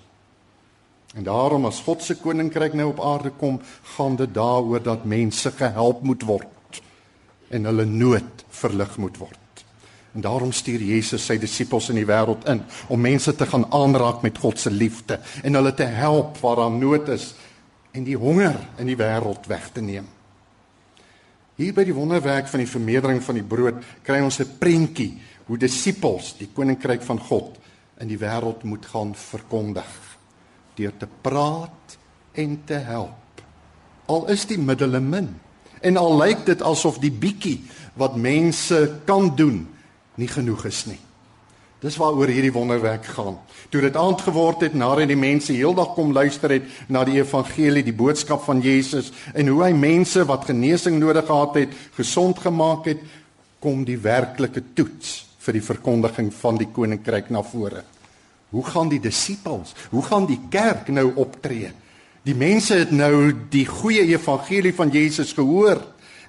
En 1.12 1.22
daarom 1.22 1.66
as 1.68 1.83
God 1.85 2.03
se 2.03 2.16
koninkryk 2.16 2.72
nou 2.72 2.88
op 2.94 3.01
aarde 3.05 3.31
kom, 3.37 3.61
gaan 3.96 4.16
dit 4.16 4.33
daaroor 4.35 4.83
dat 4.83 5.05
mense 5.05 5.53
gehelp 5.53 6.03
moet 6.03 6.25
word 6.25 6.81
en 7.53 7.68
hulle 7.68 7.85
nood 7.85 8.44
verlig 8.48 8.96
moet 8.96 9.18
word. 9.20 9.64
En 10.16 10.25
daarom 10.25 10.53
stuur 10.57 10.81
Jesus 10.81 11.25
sy 11.25 11.37
disippels 11.40 11.90
in 11.92 11.98
die 12.01 12.09
wêreld 12.09 12.46
in 12.48 12.62
om 12.88 13.01
mense 13.01 13.35
te 13.37 13.46
gaan 13.48 13.66
aanraak 13.72 14.22
met 14.25 14.40
God 14.40 14.61
se 14.61 14.70
liefde 14.72 15.18
en 15.42 15.61
hulle 15.61 15.75
te 15.77 15.85
help 15.85 16.40
waar 16.40 16.62
daar 16.62 16.72
nood 16.72 17.09
is 17.12 17.35
en 17.92 18.07
die 18.09 18.16
honger 18.16 18.57
in 18.81 18.88
die 18.88 18.96
wêreld 18.96 19.48
weg 19.53 19.68
te 19.72 19.85
neem. 19.85 20.09
Hier 21.61 21.77
by 21.77 21.85
die 21.85 21.96
wonderwerk 21.96 22.48
van 22.48 22.64
die 22.64 22.70
vermeerdering 22.70 23.20
van 23.25 23.37
die 23.37 23.44
brood 23.44 23.85
kry 24.05 24.20
ons 24.25 24.40
'n 24.40 24.57
prentjie 24.59 25.20
hoe 25.46 25.59
disippels 25.59 26.37
die 26.38 26.48
koninkryk 26.55 27.03
van 27.03 27.20
God 27.20 27.61
in 28.01 28.09
die 28.09 28.18
wêreld 28.18 28.64
moet 28.64 28.87
gaan 28.87 29.14
verkondig 29.14 30.12
deur 30.78 30.92
te 30.98 31.08
praat 31.22 31.96
en 32.32 32.56
te 32.66 32.78
help. 32.87 33.42
Al 34.06 34.28
is 34.32 34.46
die 34.50 34.58
middele 34.58 35.00
min 35.00 35.30
en 35.82 35.98
al 35.98 36.18
lyk 36.18 36.44
dit 36.46 36.62
asof 36.62 37.00
die 37.02 37.12
bietjie 37.12 37.58
wat 37.98 38.16
mense 38.16 38.78
kan 39.08 39.32
doen 39.37 39.64
nie 40.20 40.28
genoeg 40.30 40.66
is 40.70 40.85
nie. 40.87 41.00
Dis 41.82 41.96
waaroor 41.98 42.30
hierdie 42.30 42.52
wonderwerk 42.54 43.08
gaan. 43.16 43.40
Toe 43.72 43.80
dit 43.82 43.96
aand 43.98 44.20
geword 44.22 44.61
het 44.62 44.74
nadat 44.78 45.11
die 45.11 45.18
mense 45.18 45.50
heeldag 45.56 45.96
kom 45.96 46.12
luister 46.14 46.54
het 46.54 46.68
na 46.87 47.02
die 47.08 47.18
evangelie, 47.18 47.82
die 47.82 47.96
boodskap 47.96 48.44
van 48.46 48.62
Jesus 48.62 49.11
en 49.35 49.50
hoe 49.50 49.64
hy 49.64 49.72
mense 49.74 50.22
wat 50.28 50.46
genesing 50.46 51.00
nodig 51.02 51.26
gehad 51.26 51.58
het, 51.58 51.74
gesond 51.98 52.38
gemaak 52.38 52.87
het, 52.92 53.02
kom 53.62 53.82
die 53.87 53.98
werklike 53.98 54.62
toets 54.78 55.22
vir 55.42 55.58
die 55.58 55.64
verkondiging 55.64 56.30
van 56.38 56.61
die 56.61 56.70
koninkryk 56.70 57.32
na 57.35 57.42
vore. 57.42 57.82
Hoe 58.52 58.64
gaan 58.68 58.90
die 58.92 59.00
disippels, 59.00 59.72
hoe 59.90 60.02
gaan 60.04 60.26
die 60.28 60.40
kerk 60.52 60.90
nou 60.92 61.08
optree? 61.16 61.70
Die 62.22 62.36
mense 62.36 62.76
het 62.82 62.92
nou 62.94 63.32
die 63.50 63.64
goeie 63.66 64.04
evangelie 64.12 64.74
van 64.76 64.92
Jesus 64.92 65.32
gehoor 65.34 65.80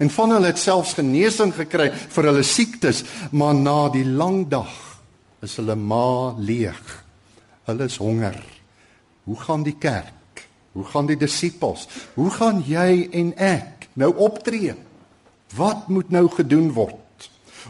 en 0.02 0.10
van 0.10 0.32
hulle 0.34 0.50
het 0.50 0.62
selfs 0.62 0.96
genesing 0.98 1.52
gekry 1.54 1.90
vir 1.94 2.30
hulle 2.32 2.46
siektes, 2.48 3.04
maar 3.36 3.54
na 3.54 3.92
die 3.94 4.06
lang 4.08 4.48
dag 4.50 4.72
is 5.44 5.58
hulle 5.60 5.76
ma 5.76 6.34
leeg. 6.40 6.82
Hulle 7.68 7.88
is 7.92 8.00
honger. 8.02 8.40
Hoe 9.28 9.38
gaan 9.44 9.68
die 9.68 9.76
kerk? 9.80 10.48
Hoe 10.74 10.88
gaan 10.90 11.12
die 11.12 11.20
disippels? 11.20 11.86
Hoe 12.16 12.32
gaan 12.34 12.64
jy 12.66 13.10
en 13.12 13.36
ek 13.38 13.90
nou 14.00 14.10
optree? 14.26 14.74
Wat 15.54 15.88
moet 15.92 16.10
nou 16.10 16.26
gedoen 16.32 16.72
word? 16.74 17.03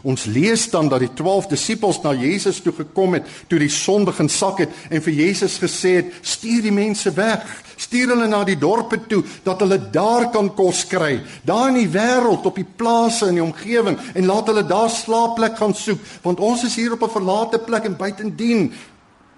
Ons 0.04 0.26
lees 0.28 0.66
dan 0.68 0.90
dat 0.92 1.00
die 1.00 1.12
12 1.16 1.46
disippels 1.48 2.02
na 2.02 2.10
Jesus 2.12 2.58
toe 2.60 2.74
gekom 2.76 3.14
het 3.16 3.28
toe 3.48 3.56
die 3.62 3.72
son 3.72 4.04
begin 4.04 4.28
sak 4.28 4.58
het 4.60 4.74
en 4.92 5.00
vir 5.00 5.14
Jesus 5.16 5.56
gesê 5.62 5.94
het: 6.02 6.10
"Stuur 6.20 6.60
die 6.66 6.72
mense 6.72 7.08
weg. 7.16 7.40
Stuur 7.76 8.12
hulle 8.12 8.26
na 8.28 8.42
die 8.44 8.58
dorpe 8.60 8.98
toe 9.08 9.22
dat 9.42 9.64
hulle 9.64 9.78
daar 9.90 10.28
kan 10.30 10.52
kos 10.54 10.84
kry, 10.86 11.22
daar 11.42 11.72
in 11.72 11.80
die 11.80 11.88
wêreld, 11.88 12.44
op 12.44 12.60
die 12.60 12.68
plase 12.76 13.28
in 13.28 13.40
die 13.40 13.42
omgewing 13.42 13.98
en 14.14 14.26
laat 14.26 14.46
hulle 14.46 14.66
daar 14.66 14.90
slaapplek 14.90 15.56
gaan 15.56 15.74
soek, 15.74 15.98
want 16.22 16.40
ons 16.40 16.64
is 16.64 16.76
hier 16.76 16.92
op 16.92 17.02
'n 17.02 17.16
verlate 17.16 17.58
plek 17.58 17.84
en 17.84 17.96
buitendien 17.96 18.72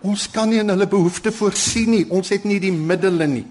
ons 0.01 0.31
kan 0.31 0.49
nie 0.49 0.59
in 0.59 0.69
hulle 0.69 0.87
behoeftes 0.87 1.35
voorsien 1.35 1.91
nie. 1.91 2.07
Ons 2.11 2.29
het 2.29 2.45
nie 2.45 2.61
die 2.61 2.73
middele 2.73 3.27
nie." 3.27 3.47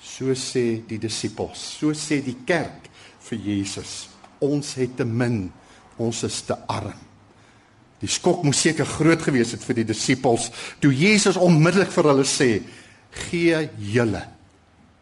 So 0.00 0.30
sê 0.34 0.86
die 0.86 0.98
disippels, 0.98 1.76
so 1.80 1.90
sê 1.90 2.22
die 2.22 2.36
kerk 2.46 2.88
vir 3.18 3.38
Jesus 3.38 4.13
ons 4.44 4.74
het 4.78 4.96
te 4.96 5.04
min, 5.04 5.48
ons 5.96 6.22
is 6.26 6.40
te 6.48 6.56
arm. 6.70 6.96
Die 8.02 8.10
skok 8.10 8.42
moes 8.44 8.60
seker 8.60 8.88
groot 8.88 9.22
gewees 9.24 9.54
het 9.54 9.62
vir 9.64 9.80
die 9.80 9.88
disippels 9.88 10.50
toe 10.82 10.92
Jesus 10.92 11.38
onmiddellik 11.40 11.92
vir 11.94 12.10
hulle 12.10 12.26
sê: 12.28 12.50
"Gee 13.30 13.68
julle 13.78 14.24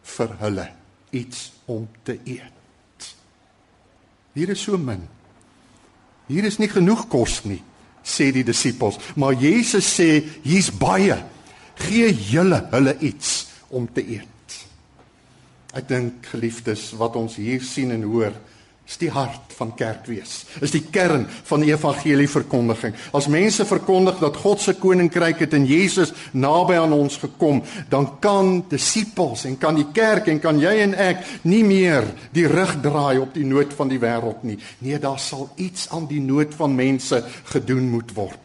vir 0.03 0.35
hulle 0.39 0.67
iets 1.13 1.51
om 1.65 1.87
te 2.03 2.17
eet. 2.25 3.13
Hier 4.33 4.49
is 4.49 4.63
so 4.65 4.77
min. 4.77 5.05
Hier 6.27 6.45
is 6.47 6.57
nie 6.57 6.69
genoeg 6.71 7.05
kos 7.11 7.41
nie, 7.45 7.61
sê 8.03 8.31
die 8.33 8.45
disippels, 8.47 8.97
maar 9.19 9.35
Jesus 9.37 9.87
sê 9.93 10.23
hier's 10.45 10.71
baie. 10.73 11.19
Gee 11.83 12.09
julle 12.31 12.63
hulle 12.71 12.95
iets 13.05 13.33
om 13.73 13.85
te 13.93 14.03
eet. 14.15 14.29
Ek 15.73 15.87
dink 15.89 16.25
geliefdes 16.29 16.91
wat 16.99 17.17
ons 17.17 17.37
hier 17.41 17.61
sien 17.65 17.93
en 17.93 18.05
hoor 18.05 18.33
is 18.83 18.97
die 18.99 19.09
hart 19.13 19.53
van 19.55 19.71
kerk 19.79 20.07
wees. 20.11 20.43
Is 20.63 20.73
die 20.75 20.83
kern 20.91 21.23
van 21.47 21.63
die 21.63 21.71
evangelie 21.71 22.27
verkondiging. 22.27 22.95
As 23.15 23.29
mense 23.31 23.63
verkondig 23.65 24.19
dat 24.19 24.37
God 24.43 24.59
se 24.61 24.75
koninkryk 24.79 25.39
het 25.45 25.55
in 25.55 25.65
Jesus 25.69 26.11
naby 26.35 26.75
aan 26.81 26.95
ons 26.95 27.15
gekom, 27.21 27.61
dan 27.89 28.09
kan 28.23 28.57
disippels 28.69 29.45
en 29.47 29.55
kan 29.61 29.79
die 29.79 29.87
kerk 29.95 30.27
en 30.33 30.41
kan 30.43 30.59
jy 30.59 30.73
en 30.83 30.97
ek 30.99 31.23
nie 31.47 31.63
meer 31.63 32.09
die 32.35 32.45
rug 32.51 32.75
draai 32.83 33.23
op 33.23 33.31
die 33.37 33.47
nood 33.47 33.71
van 33.77 33.91
die 33.91 34.01
wêreld 34.03 34.43
nie. 34.43 34.59
Nee, 34.83 34.99
daar 34.99 35.21
sal 35.21 35.47
iets 35.55 35.87
aan 35.95 36.09
die 36.11 36.21
nood 36.21 36.53
van 36.57 36.75
mense 36.75 37.23
gedoen 37.53 37.87
moet 37.93 38.11
word. 38.17 38.39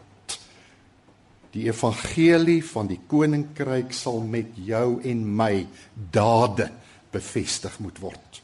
Die 1.51 1.67
evangelie 1.67 2.61
van 2.63 2.87
die 2.87 3.01
koninkryk 3.11 3.91
sal 3.97 4.23
met 4.23 4.55
jou 4.63 5.01
en 5.03 5.27
my 5.43 5.67
dade 6.15 6.71
bevestig 7.11 7.81
moet 7.83 7.99
word. 7.99 8.43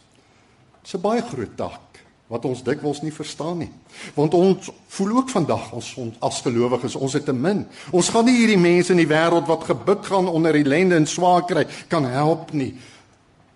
Dis 0.82 0.94
'n 0.96 1.00
baie 1.00 1.22
groot 1.22 1.56
taak 1.56 1.83
wat 2.32 2.46
ons 2.48 2.62
dikwels 2.64 3.02
nie 3.04 3.12
verstaan 3.12 3.58
nie. 3.60 3.70
Want 4.16 4.34
ons 4.34 4.70
voel 4.96 5.12
ook 5.18 5.30
vandag 5.32 5.68
as 5.76 5.90
ons 6.00 6.16
as 6.24 6.40
gelowiges, 6.44 6.96
ons 6.96 7.12
het 7.12 7.26
te 7.28 7.34
min. 7.36 7.64
Ons 7.92 8.08
gaan 8.14 8.24
nie 8.24 8.38
hierdie 8.38 8.60
mense 8.60 8.94
in 8.94 9.02
die 9.02 9.10
wêreld 9.10 9.48
wat 9.50 9.68
gebuk 9.68 10.06
gaan 10.08 10.30
onder 10.30 10.56
ellende 10.56 10.96
en 10.96 11.08
swaar 11.08 11.44
kry 11.48 11.66
kan 11.92 12.08
help 12.08 12.54
nie. 12.56 12.72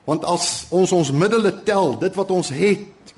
Want 0.08 0.24
as 0.28 0.66
ons 0.72 0.92
ons 0.92 1.12
middele 1.12 1.52
tel, 1.64 1.96
dit 2.00 2.14
wat 2.16 2.30
ons 2.32 2.52
het, 2.52 3.14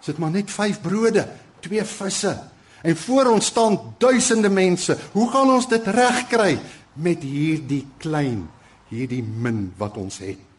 is 0.00 0.12
dit 0.12 0.20
maar 0.20 0.32
net 0.32 0.52
5 0.52 0.80
brode, 0.84 1.26
2 1.64 1.84
visse. 1.84 2.36
En 2.80 2.96
voor 2.96 3.32
ons 3.34 3.50
staan 3.52 3.76
duisende 4.00 4.48
mense. 4.48 4.96
Hoe 5.12 5.28
gaan 5.32 5.50
ons 5.52 5.68
dit 5.68 5.90
regkry 5.96 6.54
met 6.96 7.24
hierdie 7.24 7.84
klein, 8.00 8.46
hierdie 8.88 9.22
min 9.24 9.66
wat 9.80 10.00
ons 10.00 10.20
het? 10.24 10.49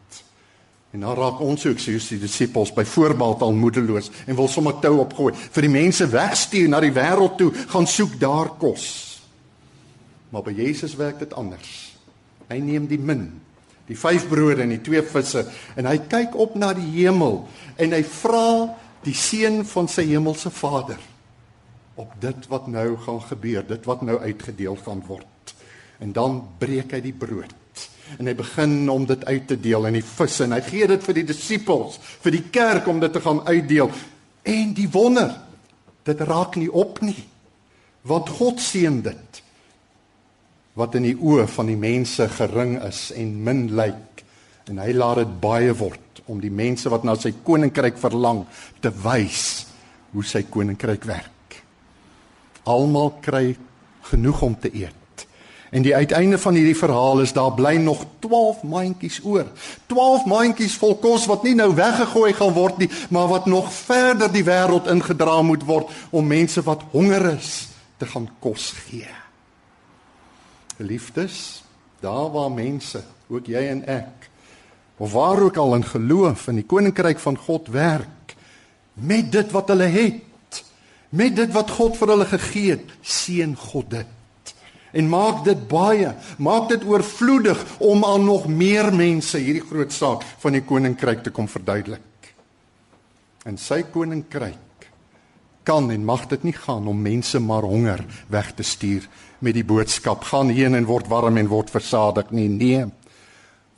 En 0.92 1.00
dan 1.00 1.16
raak 1.16 1.40
ons 1.40 1.62
ook 1.66 1.78
soos 1.80 2.08
die 2.12 2.18
disippels 2.20 2.72
byvoorbeeld 2.76 3.40
al 3.40 3.54
moedeloos 3.56 4.10
en 4.26 4.36
wil 4.36 4.48
sommer 4.48 4.76
tou 4.84 4.98
opgooi 5.00 5.32
vir 5.34 5.64
die 5.64 5.72
mense 5.72 6.04
wegstuur 6.12 6.68
na 6.68 6.82
die 6.84 6.92
wêreld 6.92 7.38
toe 7.40 7.48
gaan 7.72 7.88
soek 7.88 8.18
daar 8.20 8.52
kos. 8.60 8.84
Maar 10.32 10.44
by 10.44 10.52
Jesus 10.56 10.96
werk 11.00 11.22
dit 11.24 11.32
anders. 11.32 11.70
Hy 12.52 12.58
neem 12.60 12.90
die 12.90 13.00
min, 13.00 13.24
die 13.88 13.96
5 13.96 14.28
brode 14.28 14.66
en 14.66 14.74
die 14.74 14.82
2 14.84 15.04
visse 15.14 15.46
en 15.80 15.88
hy 15.88 15.96
kyk 16.12 16.36
op 16.36 16.58
na 16.60 16.74
die 16.76 16.90
hemel 16.98 17.40
en 17.80 17.96
hy 17.96 18.02
vra 18.20 18.44
die 19.06 19.16
seun 19.16 19.62
van 19.68 19.88
sy 19.88 20.04
hemelse 20.12 20.52
Vader 20.52 21.00
op 21.96 22.12
dit 22.20 22.46
wat 22.52 22.68
nou 22.72 22.98
gaan 23.00 23.20
gebeur, 23.30 23.64
dit 23.68 23.88
wat 23.88 24.04
nou 24.04 24.18
uitgedeel 24.20 24.76
gaan 24.84 25.00
word. 25.08 25.56
En 26.04 26.12
dan 26.12 26.38
breek 26.60 26.92
hy 26.92 27.00
die 27.04 27.16
brood 27.16 27.56
en 28.18 28.28
hy 28.28 28.34
begin 28.38 28.90
om 28.92 29.06
dit 29.08 29.24
uit 29.24 29.46
te 29.48 29.58
deel 29.60 29.86
in 29.88 29.98
die 29.98 30.06
visse 30.06 30.44
en 30.44 30.56
hy 30.56 30.60
gee 30.66 30.88
dit 30.90 31.04
vir 31.06 31.18
die 31.20 31.26
disippels, 31.28 31.98
vir 32.22 32.36
die 32.36 32.44
kerk 32.54 32.88
om 32.88 33.00
dit 33.02 33.12
te 33.12 33.22
gaan 33.24 33.42
uitdeel. 33.46 33.90
En 34.42 34.74
die 34.74 34.88
wonder, 34.90 35.34
dit 36.04 36.20
raak 36.26 36.58
nie 36.58 36.70
op 36.70 37.00
nie. 37.04 37.18
Want 38.08 38.32
God 38.38 38.60
seën 38.60 39.00
dit 39.04 39.42
wat 40.78 40.96
in 40.96 41.04
die 41.04 41.18
oë 41.18 41.44
van 41.52 41.68
die 41.68 41.78
mense 41.78 42.26
gering 42.32 42.78
is 42.86 43.10
en 43.16 43.34
min 43.44 43.66
lyk 43.76 44.22
en 44.70 44.80
hy 44.80 44.92
laat 44.96 45.20
dit 45.20 45.34
baie 45.42 45.74
word 45.76 46.22
om 46.32 46.40
die 46.40 46.52
mense 46.54 46.88
wat 46.90 47.04
na 47.04 47.14
sy 47.18 47.34
koninkryk 47.44 47.98
verlang 48.00 48.44
te 48.80 48.92
wys 49.04 49.66
hoe 50.12 50.24
sy 50.24 50.44
koninkryk 50.48 51.04
werk. 51.08 51.58
Almal 52.68 53.16
kry 53.24 53.52
genoeg 54.08 54.42
om 54.46 54.56
te 54.58 54.70
eet. 54.72 55.01
En 55.72 55.82
die 55.82 55.94
uiteinde 55.96 56.36
van 56.38 56.54
hierdie 56.54 56.76
verhaal 56.76 57.22
is 57.24 57.32
daar 57.32 57.54
bly 57.56 57.78
nog 57.80 58.04
12 58.18 58.62
mandjies 58.62 59.20
oor. 59.24 59.46
12 59.88 60.26
mandjies 60.28 60.74
vol 60.76 60.98
kos 61.00 61.24
wat 61.30 61.46
nie 61.48 61.54
nou 61.56 61.70
weggegooi 61.72 62.34
gaan 62.36 62.52
word 62.52 62.82
nie, 62.82 62.90
maar 63.08 63.30
wat 63.30 63.48
nog 63.48 63.70
verder 63.72 64.28
die 64.32 64.44
wêreld 64.44 64.90
ingedra 64.92 65.38
moet 65.42 65.64
word 65.64 65.88
om 66.10 66.28
mense 66.28 66.60
wat 66.68 66.84
honger 66.92 67.30
is 67.30 67.54
te 67.96 68.10
gaan 68.12 68.28
kos 68.44 68.68
gee. 68.84 69.08
Geliefdes, 70.76 71.64
daar 72.04 72.28
waar 72.36 72.52
mense, 72.52 73.00
ook 73.32 73.48
jy 73.48 73.64
en 73.72 73.84
ek, 73.88 74.28
of 75.00 75.16
waar 75.16 75.40
ook 75.40 75.56
al 75.56 75.78
in 75.80 75.88
geloof 75.88 76.50
in 76.52 76.60
die 76.60 76.68
koninkryk 76.68 77.20
van 77.24 77.40
God 77.48 77.72
werk, 77.72 78.36
met 78.94 79.32
dit 79.32 79.56
wat 79.56 79.72
hulle 79.72 79.88
het, 79.88 80.64
met 81.08 81.36
dit 81.36 81.52
wat 81.56 81.78
God 81.80 81.96
vir 81.96 82.12
hulle 82.12 82.28
gegee 82.28 82.76
het, 82.76 82.98
seën 83.00 83.56
God 83.56 83.96
dit 83.96 84.18
en 84.92 85.08
maak 85.08 85.44
dit 85.46 85.68
baie, 85.68 86.12
maak 86.38 86.68
dit 86.72 86.84
oorvloedig 86.84 87.60
om 87.80 88.04
aan 88.04 88.24
nog 88.24 88.46
meer 88.48 88.92
mense 88.94 89.38
hierdie 89.40 89.64
groot 89.64 89.92
saak 89.92 90.24
van 90.44 90.56
die 90.58 90.64
koninkryk 90.64 91.24
te 91.24 91.32
kom 91.34 91.48
verduidelik. 91.48 92.32
En 93.48 93.58
sy 93.58 93.82
koninkryk 93.90 94.88
kan 95.66 95.90
en 95.94 96.04
mag 96.04 96.26
dit 96.30 96.42
nie 96.42 96.56
gaan 96.56 96.88
om 96.90 97.02
mense 97.02 97.38
maar 97.40 97.66
honger 97.66 98.02
weg 98.30 98.52
te 98.58 98.66
stuur 98.66 99.08
met 99.42 99.54
die 99.54 99.66
boodskap 99.66 100.26
gaan 100.30 100.50
heen 100.54 100.74
en 100.74 100.86
word 100.86 101.08
warm 101.10 101.38
en 101.38 101.50
word 101.50 101.70
versadig. 101.70 102.30
Nie 102.30 102.48
nee. 102.50 102.84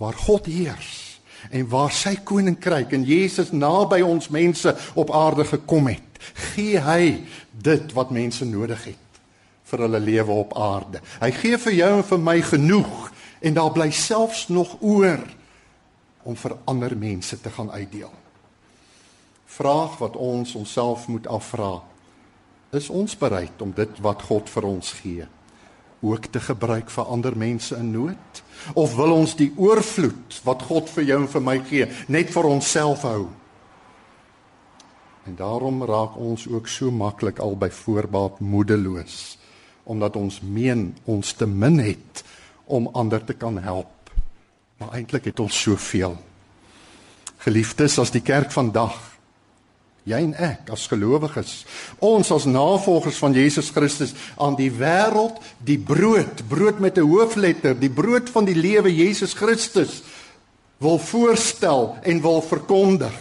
Waar 0.00 0.16
God 0.26 0.48
heers 0.50 1.20
en 1.50 1.68
waar 1.68 1.92
sy 1.92 2.16
koninkryk 2.24 2.92
en 2.96 3.04
Jesus 3.04 3.52
naby 3.52 4.00
ons 4.04 4.30
mense 4.32 4.72
op 4.96 5.12
aarde 5.12 5.44
gekom 5.44 5.90
het 5.92 6.20
gee 6.54 6.80
hy 6.80 7.24
dit 7.52 7.92
wat 7.92 8.14
mense 8.16 8.46
nodig 8.48 8.80
het 8.88 9.03
vir 9.64 9.84
hulle 9.86 10.00
lewe 10.00 10.32
op 10.32 10.56
aarde. 10.58 11.00
Hy 11.20 11.30
gee 11.40 11.58
vir 11.58 11.76
jou 11.78 11.92
en 11.98 12.06
vir 12.10 12.20
my 12.20 12.36
genoeg 12.44 13.08
en 13.44 13.56
daar 13.56 13.72
bly 13.72 13.90
selfs 13.90 14.48
nog 14.48 14.76
oor 14.80 15.22
om 16.24 16.36
vir 16.36 16.56
ander 16.64 16.96
mense 16.96 17.40
te 17.40 17.50
gaan 17.52 17.70
uitdeel. 17.70 18.12
Vraag 19.54 19.98
wat 20.00 20.16
ons 20.16 20.54
onsself 20.54 21.06
moet 21.08 21.26
afvra. 21.26 21.78
Is 22.74 22.88
ons 22.90 23.16
bereid 23.16 23.62
om 23.62 23.72
dit 23.76 24.00
wat 24.02 24.24
God 24.28 24.50
vir 24.50 24.68
ons 24.68 24.92
gee 25.00 25.28
ook 26.04 26.26
te 26.28 26.40
gebruik 26.40 26.90
vir 26.92 27.06
ander 27.08 27.32
mense 27.32 27.72
in 27.80 27.86
nood 27.94 28.40
of 28.76 28.92
wil 28.98 29.14
ons 29.14 29.32
die 29.38 29.48
oorvloed 29.56 30.36
wat 30.44 30.66
God 30.68 30.90
vir 30.92 31.06
jou 31.08 31.16
en 31.22 31.30
vir 31.32 31.44
my 31.46 31.54
gee 31.64 31.86
net 32.12 32.32
vir 32.34 32.48
onsself 32.50 33.06
hou? 33.08 33.30
En 35.24 35.38
daarom 35.38 35.80
raak 35.88 36.18
ons 36.20 36.44
ook 36.50 36.68
so 36.68 36.92
maklik 36.92 37.40
al 37.40 37.56
by 37.56 37.70
voorbaat 37.72 38.42
moedeloos 38.44 39.38
omdat 39.84 40.16
ons 40.16 40.40
meen 40.40 40.92
ons 41.04 41.32
te 41.32 41.46
min 41.46 41.78
het 41.78 42.24
om 42.64 42.88
ander 42.92 43.24
te 43.24 43.34
kan 43.36 43.58
help. 43.58 44.10
Maar 44.80 44.96
eintlik 44.98 45.24
het 45.24 45.40
ons 45.40 45.62
soveel. 45.62 46.16
Geliefdes, 47.44 47.98
as 47.98 48.10
die 48.10 48.24
kerk 48.24 48.52
vandag 48.52 48.96
jy 50.04 50.20
en 50.20 50.34
ek 50.36 50.68
as 50.74 50.84
gelowiges, 50.90 51.62
ons 52.04 52.28
as 52.34 52.46
navolgers 52.48 53.18
van 53.22 53.34
Jesus 53.36 53.70
Christus 53.72 54.12
aan 54.36 54.56
die 54.58 54.70
wêreld 54.72 55.40
die 55.64 55.78
brood, 55.80 56.44
brood 56.48 56.80
met 56.80 56.98
'n 56.98 57.08
hoofletter, 57.08 57.74
die 57.74 57.90
brood 57.90 58.28
van 58.28 58.44
die 58.44 58.54
lewe 58.56 58.92
Jesus 58.92 59.32
Christus 59.32 60.02
wil 60.78 60.98
voorstel 60.98 61.96
en 62.02 62.20
wil 62.20 62.42
verkondig, 62.42 63.16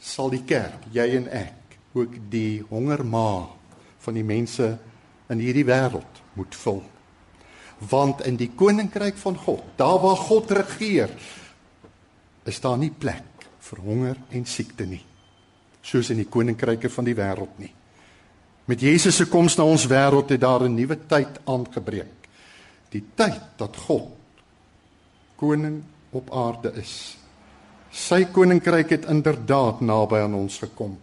sal 0.00 0.30
die 0.30 0.42
kerk, 0.42 0.82
jy 0.90 1.16
en 1.16 1.28
ek, 1.28 1.54
ook 1.94 2.10
die 2.30 2.64
hongerma 2.68 3.46
van 3.98 4.14
die 4.14 4.24
mense 4.24 4.78
in 5.32 5.40
hierdie 5.42 5.66
wêreld 5.66 6.22
moet 6.38 6.56
vul. 6.64 6.82
Want 7.90 8.22
in 8.28 8.36
die 8.38 8.50
koninkryk 8.54 9.16
van 9.18 9.36
God, 9.36 9.64
daar 9.76 9.98
waar 10.02 10.20
God 10.20 10.50
regeer, 10.50 11.10
is 12.46 12.60
daar 12.62 12.78
nie 12.78 12.92
plek 12.92 13.46
vir 13.62 13.82
honger 13.82 14.18
en 14.30 14.46
siekte 14.46 14.86
nie. 14.86 15.02
Soos 15.82 16.10
in 16.14 16.20
die 16.22 16.30
koninkryke 16.30 16.90
van 16.92 17.06
die 17.08 17.16
wêreld 17.18 17.58
nie. 17.62 17.72
Met 18.70 18.82
Jesus 18.82 19.16
se 19.18 19.26
koms 19.26 19.56
na 19.58 19.66
ons 19.66 19.88
wêreld 19.90 20.30
het 20.30 20.40
daar 20.40 20.62
'n 20.62 20.74
nuwe 20.74 20.98
tyd 21.06 21.40
aangebreek. 21.44 22.28
Die 22.90 23.04
tyd 23.14 23.40
dat 23.56 23.76
God 23.76 24.10
koning 25.36 25.82
op 26.10 26.30
aarde 26.30 26.72
is. 26.78 27.16
Sy 27.90 28.24
koninkryk 28.24 28.90
het 28.90 29.04
inderdaad 29.04 29.80
naby 29.80 30.16
aan 30.16 30.34
ons 30.34 30.58
gekom. 30.58 30.98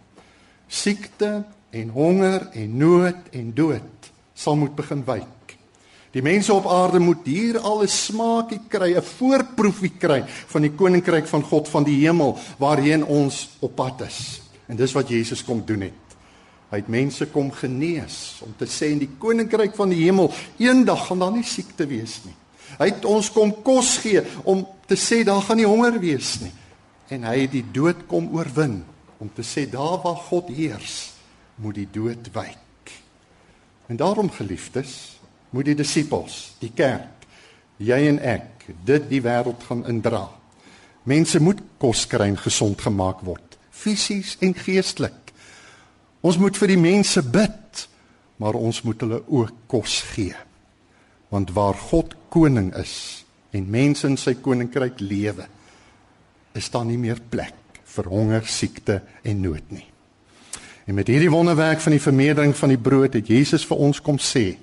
Siekte 0.68 1.44
en 1.70 1.90
honger 1.90 2.48
en 2.54 2.78
nood 2.78 3.30
en 3.32 3.54
dood 3.54 3.99
sal 4.40 4.56
moet 4.56 4.76
begin 4.78 5.04
wyk. 5.08 5.56
Die 6.16 6.24
mense 6.26 6.54
op 6.54 6.66
aarde 6.72 7.00
moet 7.04 7.28
hier 7.28 7.60
al 7.60 7.84
'n 7.84 7.88
smaakie 7.88 8.62
kry, 8.68 8.96
'n 8.96 9.02
voorproefie 9.02 9.94
kry 10.00 10.24
van 10.26 10.62
die 10.62 10.72
koninkryk 10.72 11.28
van 11.28 11.44
God 11.44 11.68
van 11.70 11.84
die 11.84 12.00
hemel 12.06 12.38
waarheen 12.58 13.06
ons 13.06 13.50
op 13.60 13.76
pad 13.76 14.02
is. 14.02 14.42
En 14.68 14.76
dis 14.76 14.94
wat 14.94 15.10
Jesus 15.10 15.44
kom 15.44 15.62
doen 15.66 15.82
het. 15.82 16.06
Hy 16.70 16.78
het 16.78 16.88
mense 16.88 17.26
kom 17.26 17.52
genees 17.52 18.42
om 18.46 18.54
te 18.58 18.66
sê 18.66 18.92
in 18.92 19.00
die 19.00 19.10
koninkryk 19.18 19.76
van 19.76 19.90
die 19.90 20.04
hemel 20.04 20.32
eendag 20.58 21.08
gaan 21.08 21.20
daar 21.20 21.32
nie 21.32 21.44
siekte 21.44 21.88
wees 21.88 22.22
nie. 22.26 22.36
Hy 22.78 22.86
het 22.86 23.06
ons 23.06 23.32
kom 23.32 23.54
kos 23.64 23.98
gee 23.98 24.22
om 24.44 24.68
te 24.86 24.96
sê 24.96 25.24
daar 25.24 25.42
gaan 25.42 25.58
nie 25.58 25.66
honger 25.66 26.00
wees 26.00 26.40
nie. 26.42 26.52
en 27.10 27.26
hy 27.26 27.36
het 27.44 27.54
die 27.54 27.66
dood 27.74 28.06
kom 28.10 28.30
oorwin 28.38 28.84
om 29.20 29.30
te 29.34 29.44
sê 29.44 29.66
daar 29.70 29.98
waar 30.04 30.20
God 30.30 30.52
heers, 30.54 31.12
moet 31.60 31.76
die 31.82 31.88
dood 31.92 32.30
wyk. 32.36 32.69
En 33.90 33.98
daarom 33.98 34.30
geliefdes, 34.30 35.20
moet 35.50 35.66
die 35.66 35.78
disippels, 35.80 36.54
die 36.62 36.72
kerk, 36.76 37.26
jy 37.82 37.98
en 38.12 38.20
ek 38.22 38.68
dit 38.86 39.08
die 39.10 39.22
wêreld 39.26 39.64
gaan 39.66 39.82
indra. 39.90 40.28
Mense 41.10 41.42
moet 41.42 41.62
kos 41.82 42.04
kry 42.12 42.28
en 42.30 42.38
gesond 42.38 42.82
gemaak 42.86 43.24
word, 43.26 43.58
fisies 43.74 44.36
en 44.46 44.54
geestelik. 44.54 45.34
Ons 46.22 46.38
moet 46.38 46.58
vir 46.60 46.76
die 46.76 46.82
mense 46.82 47.24
bid, 47.26 47.86
maar 48.38 48.60
ons 48.60 48.84
moet 48.86 49.02
hulle 49.06 49.24
ook 49.26 49.66
kos 49.72 50.02
gee. 50.14 50.36
Want 51.34 51.56
waar 51.58 51.78
God 51.90 52.14
koning 52.30 52.70
is 52.78 53.24
en 53.56 53.72
mense 53.74 54.06
in 54.06 54.20
sy 54.22 54.36
koninkryk 54.38 55.02
lewe, 55.02 55.48
is 56.54 56.70
daar 56.70 56.86
nie 56.86 57.00
meer 57.02 57.22
plek 57.32 57.82
vir 57.90 58.10
honger, 58.12 58.46
siekte 58.46 59.02
en 59.26 59.42
nood 59.42 59.74
nie. 59.74 59.88
En 60.90 60.96
met 60.96 61.08
hierdie 61.08 61.30
wonderwerk 61.30 61.80
van 61.80 61.94
die 61.94 62.02
vermeerdering 62.02 62.56
van 62.58 62.72
die 62.74 62.82
brood 62.82 63.14
het 63.14 63.28
Jesus 63.30 63.62
vir 63.70 63.78
ons 63.78 64.00
kom 64.02 64.16
sê, 64.18 64.56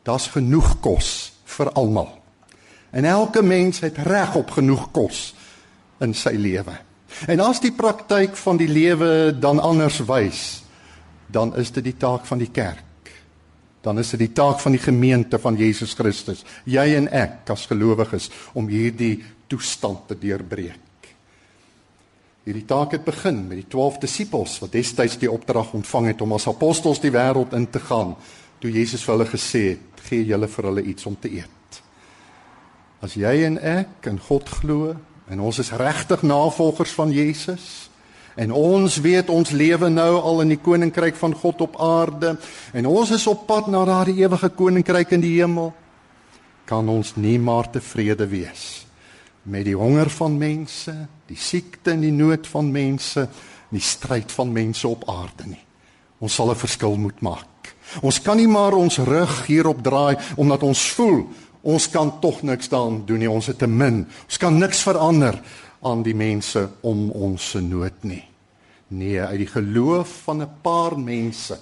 daar's 0.00 0.30
genoeg 0.32 0.78
kos 0.80 1.08
vir 1.44 1.68
almal. 1.76 2.08
En 2.88 3.04
elke 3.04 3.42
mens 3.44 3.82
het 3.84 3.98
reg 4.00 4.32
op 4.40 4.54
genoeg 4.56 4.86
kos 4.96 5.34
in 6.00 6.14
sy 6.16 6.32
lewe. 6.40 6.72
En 7.28 7.42
as 7.44 7.60
die 7.60 7.74
praktyk 7.76 8.32
van 8.40 8.56
die 8.56 8.70
lewe 8.70 9.10
dan 9.36 9.60
anders 9.60 9.98
wys, 10.08 10.62
dan 11.28 11.52
is 11.60 11.68
dit 11.76 11.84
die 11.84 11.98
taak 12.00 12.24
van 12.24 12.40
die 12.40 12.48
kerk. 12.48 13.12
Dan 13.84 14.00
is 14.00 14.14
dit 14.16 14.24
die 14.24 14.32
taak 14.32 14.56
van 14.62 14.72
die 14.72 14.80
gemeente 14.80 15.36
van 15.42 15.58
Jesus 15.60 15.92
Christus, 15.98 16.46
jy 16.64 16.94
en 16.96 17.10
ek 17.12 17.52
as 17.52 17.68
gelowiges 17.68 18.30
om 18.56 18.72
hierdie 18.72 19.18
toestand 19.52 20.08
te 20.08 20.16
deurbreek. 20.16 20.91
Hierdie 22.42 22.66
taak 22.66 22.96
het 22.96 23.04
begin 23.06 23.44
met 23.46 23.60
die 23.60 23.68
12 23.70 24.00
disippels 24.02 24.56
wat 24.58 24.72
destyds 24.74 25.14
die 25.22 25.30
opdrag 25.30 25.68
ontvang 25.78 26.08
het 26.10 26.22
om 26.24 26.32
as 26.34 26.48
apostels 26.50 26.98
die 26.98 27.12
wêreld 27.14 27.54
in 27.54 27.68
te 27.70 27.78
gaan, 27.78 28.16
toe 28.58 28.70
Jesus 28.70 29.04
vir 29.06 29.14
hulle 29.14 29.28
gesê 29.30 29.62
het: 29.76 30.02
"Gee 30.08 30.24
julle 30.26 30.48
vir 30.48 30.64
hulle 30.64 30.82
iets 30.82 31.06
om 31.06 31.14
te 31.14 31.30
eet." 31.30 31.78
As 33.02 33.14
jy 33.14 33.44
en 33.46 33.58
ek 33.58 34.06
in 34.10 34.18
God 34.18 34.48
glo 34.48 34.96
en 35.30 35.40
ons 35.40 35.58
is 35.58 35.70
regtig 35.70 36.22
navolgers 36.22 36.90
van 36.98 37.12
Jesus 37.12 37.88
en 38.34 38.50
ons 38.50 39.00
weet 39.00 39.30
ons 39.30 39.50
lewe 39.50 39.88
nou 39.88 40.20
al 40.20 40.40
in 40.42 40.48
die 40.48 40.62
koninkryk 40.62 41.14
van 41.14 41.34
God 41.34 41.60
op 41.60 41.80
aarde 41.80 42.36
en 42.72 42.86
ons 42.86 43.10
is 43.10 43.26
op 43.26 43.46
pad 43.46 43.66
na 43.66 43.84
daardie 43.84 44.18
ewige 44.22 44.48
koninkryk 44.48 45.10
in 45.12 45.20
die 45.20 45.36
hemel, 45.38 45.72
kan 46.64 46.88
ons 46.88 47.14
nie 47.16 47.38
maar 47.38 47.70
tevrede 47.70 48.26
wees 48.26 48.86
met 49.42 49.64
die 49.66 49.74
honger 49.74 50.10
van 50.10 50.38
mense, 50.38 50.92
die 51.32 51.40
siekte 51.40 51.94
en 51.94 52.04
die 52.04 52.14
nood 52.14 52.46
van 52.50 52.70
mense, 52.72 53.26
die 53.72 53.82
stryd 53.82 54.32
van 54.32 54.52
mense 54.52 54.88
op 54.88 55.06
aarde 55.08 55.48
nie. 55.48 55.64
Ons 56.20 56.34
sal 56.34 56.50
'n 56.50 56.56
verskil 56.56 56.96
moet 56.96 57.20
maak. 57.20 57.74
Ons 58.02 58.20
kan 58.22 58.36
nie 58.36 58.48
maar 58.48 58.74
ons 58.74 58.98
rug 58.98 59.46
hierop 59.46 59.82
draai 59.82 60.16
omdat 60.36 60.62
ons 60.62 60.90
voel 60.92 61.26
ons 61.62 61.88
kan 61.90 62.20
tog 62.20 62.42
niks 62.42 62.68
daan 62.68 63.04
doen 63.06 63.18
nie. 63.18 63.30
Ons 63.30 63.46
het 63.46 63.58
te 63.58 63.66
min. 63.66 64.06
Ons 64.26 64.38
kan 64.38 64.58
niks 64.58 64.82
verander 64.82 65.40
aan 65.82 66.02
die 66.02 66.14
mense 66.14 66.68
om 66.82 67.10
ons 67.10 67.50
se 67.50 67.60
nood 67.60 68.02
nie. 68.02 68.24
Nee, 68.88 69.20
uit 69.20 69.38
die 69.38 69.46
geloof 69.46 70.22
van 70.24 70.42
'n 70.42 70.50
paar 70.62 70.98
mense 70.98 71.58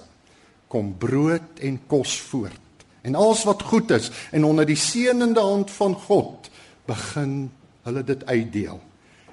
kom 0.67 0.95
brood 0.97 1.59
en 1.61 1.79
kos 1.87 2.19
voort. 2.19 2.85
En 3.01 3.15
alles 3.15 3.43
wat 3.43 3.61
goed 3.61 3.91
is 3.91 4.11
en 4.31 4.43
onder 4.43 4.65
die 4.65 4.75
seënende 4.75 5.41
hand 5.41 5.71
van 5.71 5.93
God 5.93 6.49
begin 6.85 7.51
hulle 7.83 8.03
dit 8.03 8.25
uitdeel. 8.25 8.79